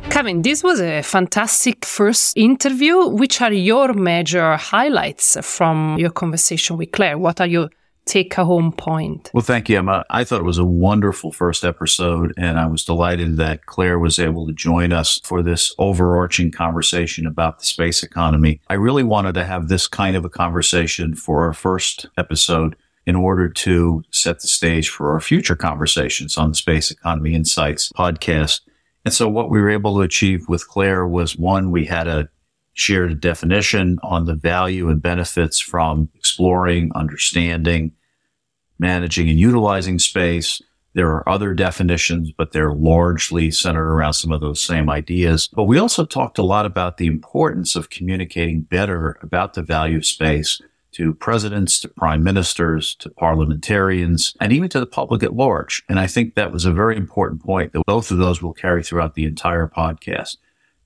[0.09, 3.09] Kevin, this was a fantastic first interview.
[3.09, 7.17] Which are your major highlights from your conversation with Claire?
[7.17, 7.69] What are your
[8.05, 9.31] take a home point.
[9.33, 10.03] Well, thank you, Emma.
[10.09, 14.19] I thought it was a wonderful first episode, and I was delighted that Claire was
[14.19, 18.59] able to join us for this overarching conversation about the space economy.
[18.69, 23.15] I really wanted to have this kind of a conversation for our first episode in
[23.15, 28.61] order to set the stage for our future conversations on the Space Economy Insights podcast.
[29.05, 32.29] And so what we were able to achieve with Claire was one, we had a
[32.73, 37.91] shared a definition on the value and benefits from exploring, understanding,
[38.79, 40.61] managing and utilizing space.
[40.95, 45.49] There are other definitions, but they're largely centered around some of those same ideas.
[45.53, 49.97] But we also talked a lot about the importance of communicating better about the value
[49.97, 50.61] of space
[50.93, 55.83] to presidents, to prime ministers, to parliamentarians, and even to the public at large.
[55.89, 58.83] And I think that was a very important point that both of those will carry
[58.83, 60.37] throughout the entire podcast.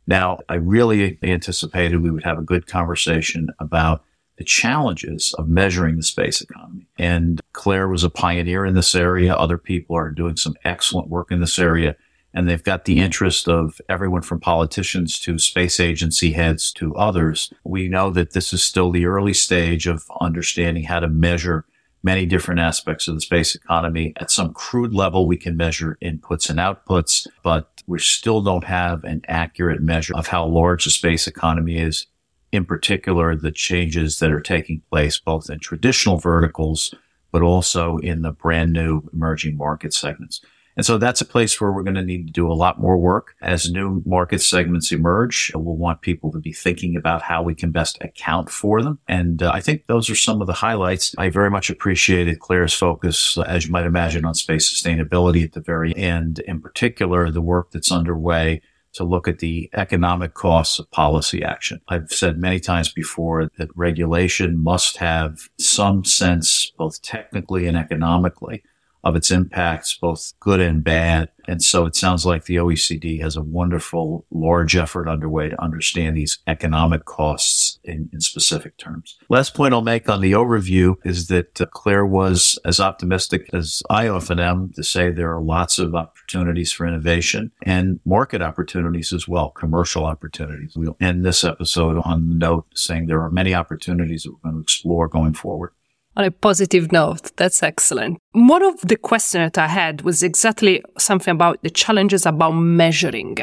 [0.08, 4.04] Now, I really anticipated we would have a good conversation about
[4.38, 6.88] the challenges of measuring the space economy.
[6.98, 9.34] And Claire was a pioneer in this area.
[9.34, 11.96] Other people are doing some excellent work in this area.
[12.34, 17.52] And they've got the interest of everyone from politicians to space agency heads to others.
[17.64, 21.66] We know that this is still the early stage of understanding how to measure
[22.04, 24.14] many different aspects of the space economy.
[24.18, 29.04] At some crude level, we can measure inputs and outputs, but we still don't have
[29.04, 32.08] an accurate measure of how large the space economy is.
[32.52, 36.94] In particular, the changes that are taking place both in traditional verticals,
[37.32, 40.42] but also in the brand new emerging market segments.
[40.78, 42.98] And so that's a place where we're going to need to do a lot more
[42.98, 45.52] work as new market segments emerge.
[45.56, 49.00] We'll want people to be thinking about how we can best account for them.
[49.08, 51.16] And uh, I think those are some of the highlights.
[51.18, 55.62] I very much appreciated Claire's focus, as you might imagine, on space sustainability at the
[55.62, 56.40] very end.
[56.40, 58.62] In particular, the work that's underway
[58.94, 61.82] to look at the economic costs of policy action.
[61.88, 68.64] I've said many times before that regulation must have some sense, both technically and economically,
[69.08, 71.30] of its impacts, both good and bad.
[71.48, 76.18] And so it sounds like the OECD has a wonderful, large effort underway to understand
[76.18, 79.18] these economic costs in, in specific terms.
[79.30, 83.82] Last point I'll make on the overview is that uh, Claire was as optimistic as
[83.90, 89.14] I often am to say there are lots of opportunities for innovation and market opportunities
[89.14, 90.74] as well, commercial opportunities.
[90.76, 94.56] We'll end this episode on the note saying there are many opportunities that we're going
[94.56, 95.72] to explore going forward
[96.18, 97.32] on a positive note.
[97.38, 98.18] That's excellent.
[98.34, 103.38] One of the questions that I had was exactly something about the challenges about measuring.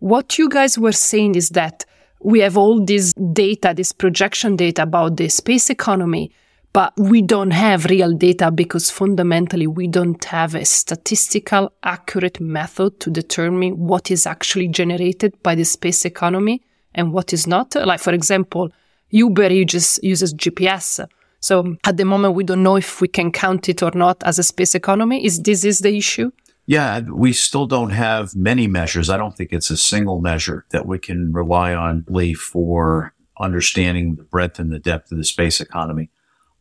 [0.00, 1.84] What you guys were saying is that
[2.20, 6.32] we have all this data, this projection data about the space economy,
[6.72, 12.98] but we don't have real data because fundamentally we don't have a statistical accurate method
[13.00, 16.60] to determine what is actually generated by the space economy
[16.92, 17.74] and what is not.
[17.76, 18.70] Like, for example,
[19.10, 21.06] Uber uses, uses GPS
[21.40, 24.38] so at the moment, we don't know if we can count it or not as
[24.38, 25.24] a space economy.
[25.24, 26.30] Is this is the issue?
[26.66, 29.08] Yeah, we still don't have many measures.
[29.08, 34.24] I don't think it's a single measure that we can rely on for understanding the
[34.24, 36.10] breadth and the depth of the space economy.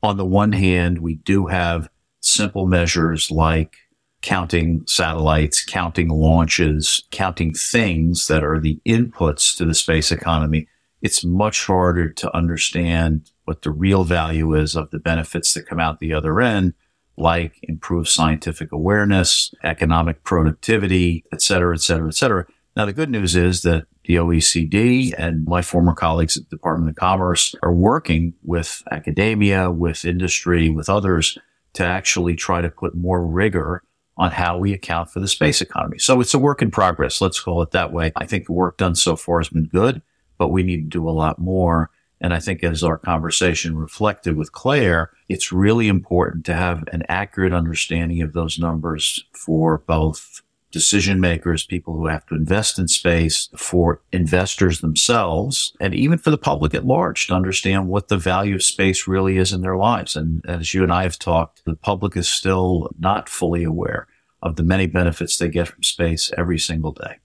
[0.04, 3.78] On the one hand, we do have simple measures like
[4.22, 10.68] counting satellites, counting launches, counting things that are the inputs to the space economy.
[11.02, 15.80] It's much harder to understand what the real value is of the benefits that come
[15.80, 16.74] out the other end,
[17.18, 22.46] like improved scientific awareness, economic productivity, et cetera, et cetera, et cetera.
[22.76, 26.90] Now, the good news is that the OECD and my former colleagues at the Department
[26.90, 31.38] of Commerce are working with academia, with industry, with others
[31.74, 33.82] to actually try to put more rigor
[34.18, 36.00] on how we account for the space economy.
[36.00, 37.22] So it's a work in progress.
[37.22, 38.12] Let's call it that way.
[38.16, 40.02] I think the work done so far has been good,
[40.38, 41.90] but we need to do a lot more.
[42.22, 47.04] And I think as our conversation reflected with Claire, it's really important to have an
[47.10, 50.42] accurate understanding of those numbers for both
[50.72, 56.32] decision makers, people who have to invest in space, for investors themselves, and even for
[56.32, 59.78] the public at large to understand what the value of space really is in their
[59.78, 60.18] lives.
[60.18, 64.08] And as you and I have talked, the public is still not fully aware
[64.42, 67.20] of the many benefits they get from space every single day.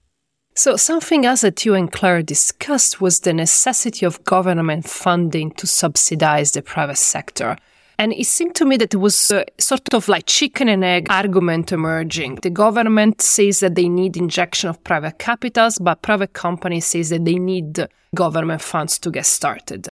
[0.63, 5.65] So, something else that you and Claire discussed was the necessity of government funding to
[5.65, 7.57] subsidize the private sector.
[7.97, 11.07] And it seemed to me that it was a sort of like chicken and egg
[11.09, 12.35] argument emerging.
[12.43, 17.25] The government says that they need injection of private capitals, but private companies says that
[17.25, 19.87] they need government funds to get started.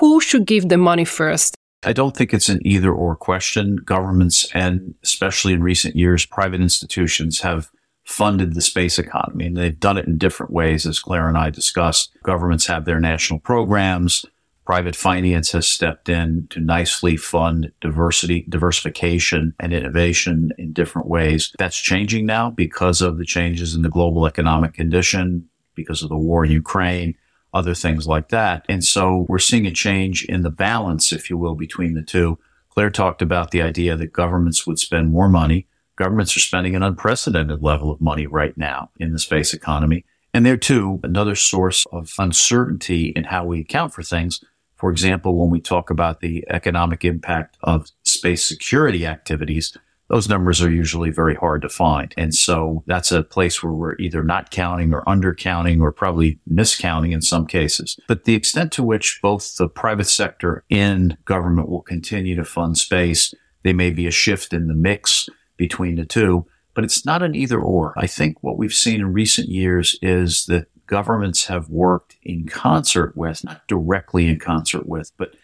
[0.00, 1.54] Who should give the money first?
[1.82, 3.76] I don't think it's an either or question.
[3.76, 7.70] Governments and especially in recent years, private institutions have
[8.10, 11.48] funded the space economy and they've done it in different ways, as Claire and I
[11.48, 12.10] discussed.
[12.24, 14.26] Governments have their national programs.
[14.66, 21.52] Private finance has stepped in to nicely fund diversity, diversification and innovation in different ways.
[21.58, 26.16] That's changing now because of the changes in the global economic condition, because of the
[26.16, 27.14] war in Ukraine,
[27.54, 28.64] other things like that.
[28.68, 32.38] And so we're seeing a change in the balance, if you will, between the two.
[32.70, 35.68] Claire talked about the idea that governments would spend more money.
[36.00, 40.04] Governments are spending an unprecedented level of money right now in the space economy.
[40.34, 44.40] And there too, another source of uncertainty in how we account for things
[44.80, 49.76] for example, when we talk about the economic impact of space security activities,
[50.08, 52.14] those numbers are usually very hard to find.
[52.16, 57.12] And so that's a place where we're either not counting or undercounting or probably miscounting
[57.12, 58.00] in some cases.
[58.08, 62.78] But the extent to which both the private sector and government will continue to fund
[62.78, 65.28] space, there may be a shift in the mix
[65.60, 67.92] between the two, but it's not an either or.
[67.94, 73.14] I think what we've seen in recent years is that governments have worked in concert
[73.14, 75.34] with, not directly in concert with, but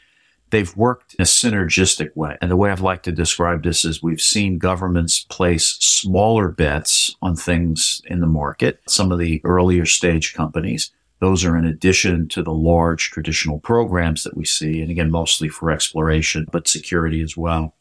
[0.49, 2.39] they've worked in a synergistic way.
[2.41, 7.14] And the way I've liked to describe this is we've seen governments place smaller bets
[7.21, 10.93] on things in the market, some of the earlier stage companies.
[11.21, 15.51] Those are in addition to the large traditional programs that we see, and again, mostly
[15.51, 17.75] for exploration, but security as well.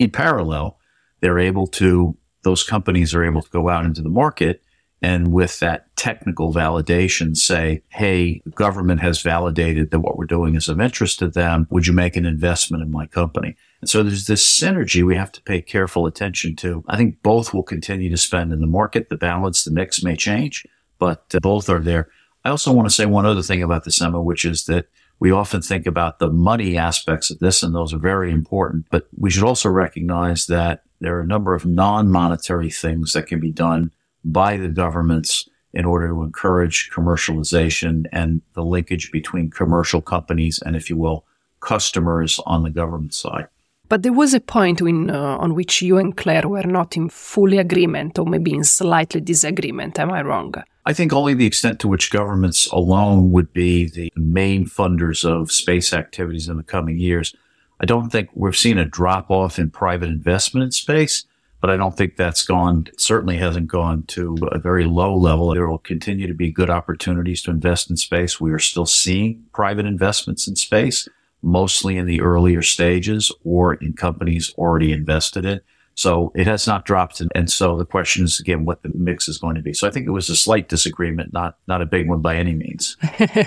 [0.00, 0.79] In parallel,
[1.20, 4.62] they're able to, those companies are able to go out into the market
[5.02, 10.56] and with that technical validation say, hey, the government has validated that what we're doing
[10.56, 11.66] is of interest to them.
[11.70, 13.56] Would you make an investment in my company?
[13.80, 16.84] And so there's this synergy we have to pay careful attention to.
[16.88, 19.08] I think both will continue to spend in the market.
[19.08, 20.66] The balance, the mix may change,
[20.98, 22.10] but uh, both are there.
[22.44, 24.86] I also want to say one other thing about this, Emma, which is that
[25.18, 29.06] we often think about the money aspects of this, and those are very important, but
[29.18, 33.52] we should also recognize that there are a number of non-monetary things that can be
[33.52, 33.92] done
[34.24, 40.76] by the governments in order to encourage commercialization and the linkage between commercial companies and,
[40.76, 41.24] if you will,
[41.60, 43.46] customers on the government side.
[43.88, 47.08] But there was a point in, uh, on which you and Claire were not in
[47.08, 49.98] fully agreement or maybe in slightly disagreement.
[49.98, 50.54] Am I wrong?
[50.86, 55.50] I think only the extent to which governments alone would be the main funders of
[55.50, 57.34] space activities in the coming years.
[57.80, 61.24] I don't think we've seen a drop off in private investment in space
[61.60, 65.52] but I don't think that's gone, certainly hasn't gone to a very low level.
[65.52, 68.40] There will continue to be good opportunities to invest in space.
[68.40, 71.06] We are still seeing private investments in space,
[71.42, 75.60] mostly in the earlier stages or in companies already invested in.
[76.00, 77.20] So it has not dropped.
[77.34, 79.74] And so the question is again what the mix is going to be.
[79.74, 82.54] So I think it was a slight disagreement, not, not a big one by any
[82.54, 82.96] means.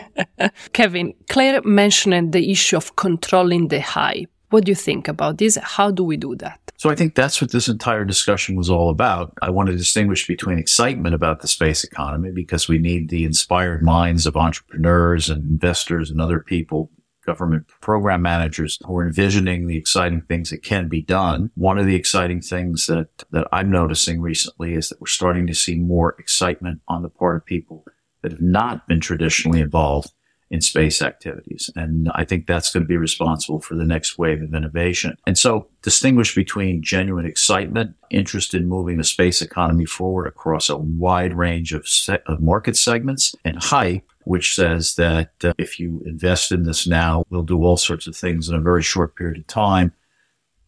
[0.74, 4.30] Kevin, Claire mentioned the issue of controlling the hype.
[4.52, 5.58] What do you think about this?
[5.64, 6.60] How do we do that?
[6.78, 9.34] So I think that's what this entire discussion was all about.
[9.42, 13.82] I want to distinguish between excitement about the space economy because we need the inspired
[13.82, 16.92] minds of entrepreneurs and investors and other people
[17.26, 21.52] government program managers who are envisioning the exciting things that can be done.
[21.56, 25.56] One of the exciting things that, that I'm noticing recently is that we're starting to
[25.56, 27.86] see more excitement on the part of people
[28.22, 30.12] that have not been traditionally involved
[30.54, 31.72] in space activities.
[31.76, 35.18] And I think that's going to be responsible for the next wave of innovation.
[35.26, 40.78] And so distinguish between genuine excitement, interest in moving the space economy forward across a
[40.78, 46.04] wide range of, se- of market segments and hype, which says that uh, if you
[46.06, 49.40] invest in this now, we'll do all sorts of things in a very short period
[49.40, 49.92] of time.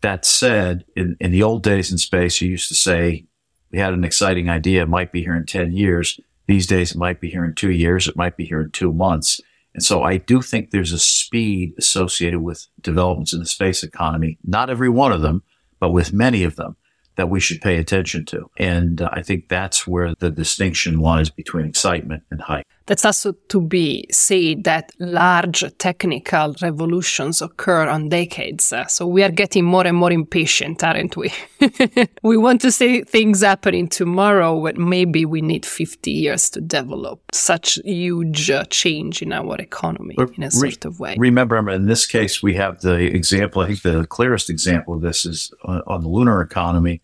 [0.01, 3.27] That said, in, in the old days in space, you used to say,
[3.71, 4.81] we had an exciting idea.
[4.81, 6.19] It might be here in 10 years.
[6.47, 8.07] These days, it might be here in two years.
[8.07, 9.41] It might be here in two months.
[9.75, 14.37] And so I do think there's a speed associated with developments in the space economy,
[14.45, 15.43] not every one of them,
[15.81, 16.77] but with many of them
[17.17, 18.49] that we should pay attention to.
[18.57, 22.65] And uh, I think that's where the distinction lies between excitement and hype.
[22.87, 28.71] That's also to be said that large technical revolutions occur on decades.
[28.71, 31.33] Uh, so we are getting more and more impatient, aren't we?
[32.23, 37.21] we want to see things happening tomorrow, but maybe we need 50 years to develop
[37.33, 41.15] such huge uh, change in our economy but in a re- sort of way.
[41.17, 45.25] Remember, in this case, we have the example, I think the clearest example of this
[45.25, 47.01] is on, on the lunar economy.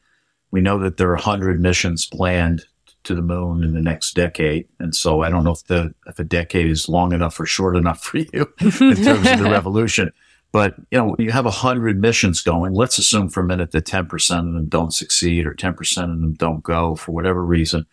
[0.51, 2.65] We know that there are 100 missions planned
[3.03, 4.67] to the moon in the next decade.
[4.79, 7.75] And so I don't know if the if a decade is long enough or short
[7.75, 10.11] enough for you in terms of the revolution.
[10.51, 12.73] But you know, you have a hundred missions going.
[12.73, 16.11] Let's assume for a minute that ten percent of them don't succeed or ten percent
[16.11, 17.85] of them don't go for whatever reason.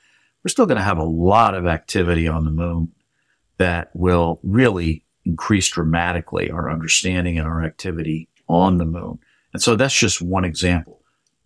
[0.42, 2.92] We're still going to have a lot of activity on the moon
[3.58, 9.18] that will really increase dramatically our understanding and our activity on the moon.
[9.52, 10.97] And so that's just one example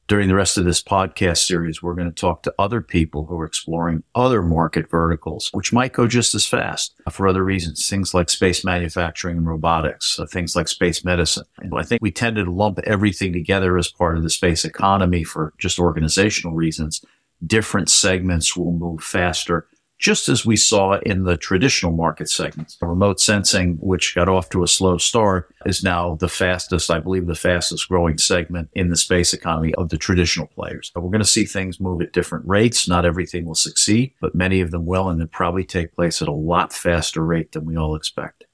[0.08, 3.38] during the rest of this podcast series, we're going to talk to other people who
[3.38, 7.88] are exploring other market verticals, which might go just as fast for other reasons.
[7.88, 11.44] Things like space manufacturing and robotics, uh, things like space medicine.
[11.58, 15.24] And I think we tend to lump everything together as part of the space economy
[15.24, 17.04] for just organizational reasons.
[17.44, 19.66] Different segments will move faster
[20.02, 22.76] just as we saw in the traditional market segments.
[22.82, 27.26] Remote sensing, which got off to a slow start, is now the fastest, I believe,
[27.26, 30.90] the fastest growing segment in the space economy of the traditional players.
[30.92, 32.88] But we're going to see things move at different rates.
[32.88, 36.26] Not everything will succeed, but many of them will, and they probably take place at
[36.26, 38.44] a lot faster rate than we all expect.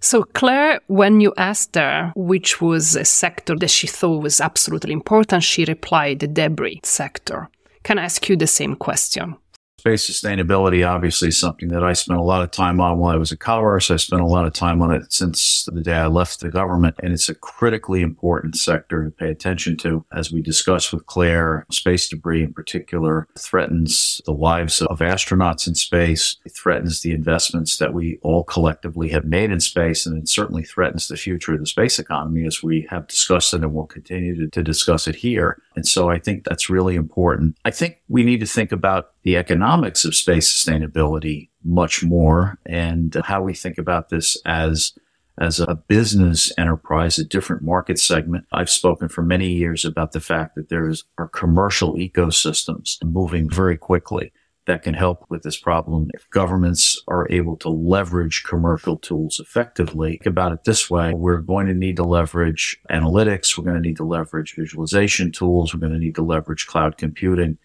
[0.00, 4.92] So, Claire, when you asked her which was a sector that she thought was absolutely
[4.92, 7.48] important, she replied the debris sector.
[7.84, 9.36] Can I ask you the same question?
[9.80, 13.16] Space sustainability, obviously, is something that I spent a lot of time on while I
[13.16, 13.94] was at Colorado.
[13.94, 16.96] I spent a lot of time on it since the day I left the government.
[17.02, 20.04] And it's a critically important sector to pay attention to.
[20.12, 25.74] As we discussed with Claire, space debris in particular threatens the lives of astronauts in
[25.74, 26.36] space.
[26.44, 30.04] It threatens the investments that we all collectively have made in space.
[30.04, 33.62] And it certainly threatens the future of the space economy as we have discussed it
[33.62, 35.56] and will continue to, to discuss it here.
[35.74, 37.56] And so I think that's really important.
[37.64, 43.16] I think we need to think about the economics of space sustainability much more and
[43.24, 44.92] how we think about this as
[45.38, 48.44] as a business enterprise, a different market segment.
[48.52, 53.48] I've spoken for many years about the fact that there is are commercial ecosystems moving
[53.48, 54.32] very quickly
[54.66, 56.10] that can help with this problem.
[56.14, 61.14] If governments are able to leverage commercial tools effectively, think about it this way.
[61.14, 63.56] We're going to need to leverage analytics.
[63.56, 65.72] We're going to need to leverage visualization tools.
[65.72, 67.58] We're going to need to leverage cloud computing.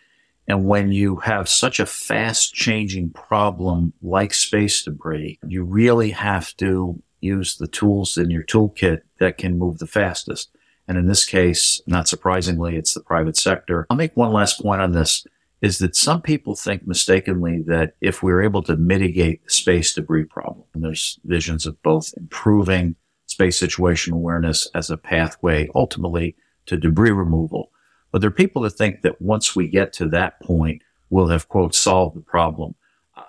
[0.48, 6.56] And when you have such a fast changing problem like space debris, you really have
[6.58, 10.50] to use the tools in your toolkit that can move the fastest.
[10.88, 13.88] And in this case, not surprisingly, it's the private sector.
[13.90, 15.26] I'll make one last point on this
[15.62, 20.26] is that some people think mistakenly that if we're able to mitigate the space debris
[20.26, 26.36] problem, and there's visions of both improving space situational awareness as a pathway ultimately
[26.68, 27.72] to debris removal,
[28.16, 31.50] but there are people that think that once we get to that point, we'll have,
[31.50, 32.74] quote, solved the problem.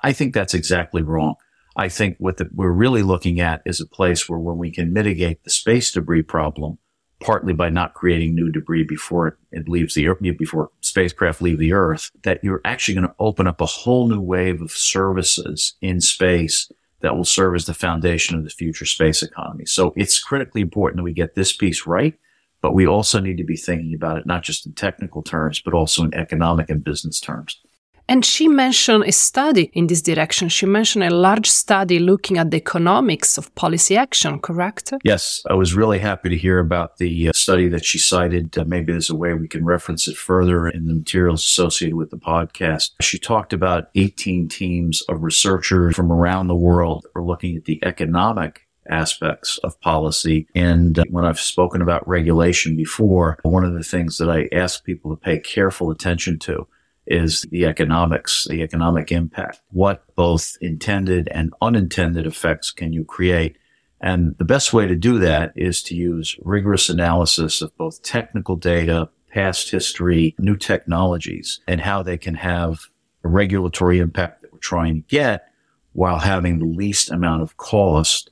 [0.04, 1.34] I think that's exactly wrong.
[1.74, 4.92] I think what the, we're really looking at is a place where when we can
[4.92, 6.78] mitigate the space debris problem,
[7.18, 11.58] partly by not creating new debris before it, it leaves the earth, before spacecraft leave
[11.58, 15.74] the earth, that you're actually going to open up a whole new wave of services
[15.82, 16.70] in space
[17.00, 19.66] that will serve as the foundation of the future space economy.
[19.66, 22.14] So it's critically important that we get this piece right
[22.60, 25.74] but we also need to be thinking about it not just in technical terms, but
[25.74, 27.60] also in economic and business terms.
[28.08, 30.48] And she mentioned a study in this direction.
[30.48, 34.92] She mentioned a large study looking at the economics of policy action, correct?
[35.02, 35.42] Yes.
[35.50, 38.56] I was really happy to hear about the uh, study that she cited.
[38.56, 42.10] Uh, maybe there's a way we can reference it further in the materials associated with
[42.10, 42.92] the podcast.
[43.00, 47.84] She talked about 18 teams of researchers from around the world are looking at the
[47.84, 50.46] economic aspects of policy.
[50.54, 54.84] And uh, when I've spoken about regulation before, one of the things that I ask
[54.84, 56.66] people to pay careful attention to
[57.06, 59.60] is the economics, the economic impact.
[59.70, 63.56] What both intended and unintended effects can you create?
[64.00, 68.56] And the best way to do that is to use rigorous analysis of both technical
[68.56, 72.88] data, past history, new technologies, and how they can have
[73.24, 75.48] a regulatory impact that we're trying to get
[75.92, 78.30] while having the least amount of cost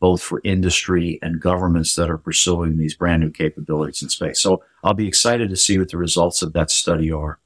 [0.00, 4.40] both for industry and governments that are pursuing these brand new capabilities in space.
[4.40, 7.38] So I'll be excited to see what the results of that study are.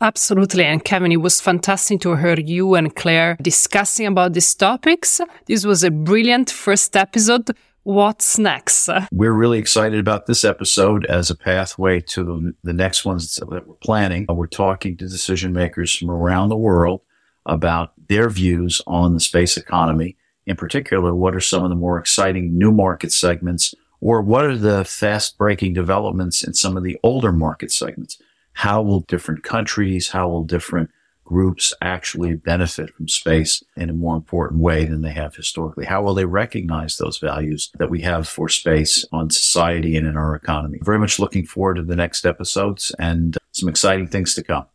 [0.00, 0.64] Absolutely.
[0.64, 5.20] And Kevin, it was fantastic to hear you and Claire discussing about these topics.
[5.46, 7.50] This was a brilliant first episode.
[7.84, 8.88] What's next?
[9.12, 13.48] We're really excited about this episode as a pathway to the, the next ones that
[13.48, 14.26] we're planning.
[14.28, 17.02] We're talking to decision makers from around the world
[17.46, 20.16] about their views on the space economy
[20.46, 24.56] in particular, what are some of the more exciting new market segments or what are
[24.56, 28.20] the fast breaking developments in some of the older market segments?
[28.54, 30.90] How will different countries, how will different
[31.24, 35.84] groups actually benefit from space in a more important way than they have historically?
[35.84, 40.16] How will they recognize those values that we have for space on society and in
[40.16, 40.78] our economy?
[40.82, 44.66] Very much looking forward to the next episodes and uh, some exciting things to come.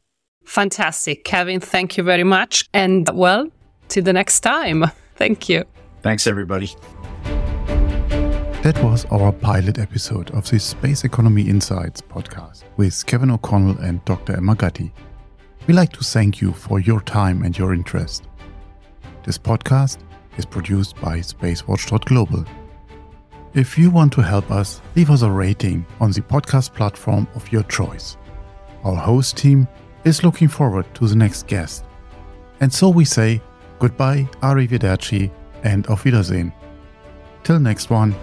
[0.45, 1.25] Fantastic.
[1.25, 2.65] Kevin, thank you very much.
[2.73, 3.49] And well,
[3.89, 4.85] till the next time.
[5.17, 5.65] Thank you.
[6.01, 6.69] Thanks, everybody.
[8.63, 14.03] That was our pilot episode of the Space Economy Insights podcast with Kevin O'Connell and
[14.05, 14.37] Dr.
[14.37, 14.91] Emma Gatti.
[15.65, 18.27] We'd like to thank you for your time and your interest.
[19.23, 19.99] This podcast
[20.37, 22.45] is produced by spacewatch.global.
[23.53, 27.51] If you want to help us, leave us a rating on the podcast platform of
[27.51, 28.17] your choice.
[28.83, 29.67] Our host team
[30.03, 31.85] is looking forward to the next guest.
[32.59, 33.41] And so we say
[33.79, 35.29] Goodbye, arrivederci,
[35.63, 36.51] and auf Wiedersehen.
[37.43, 38.15] Till next one.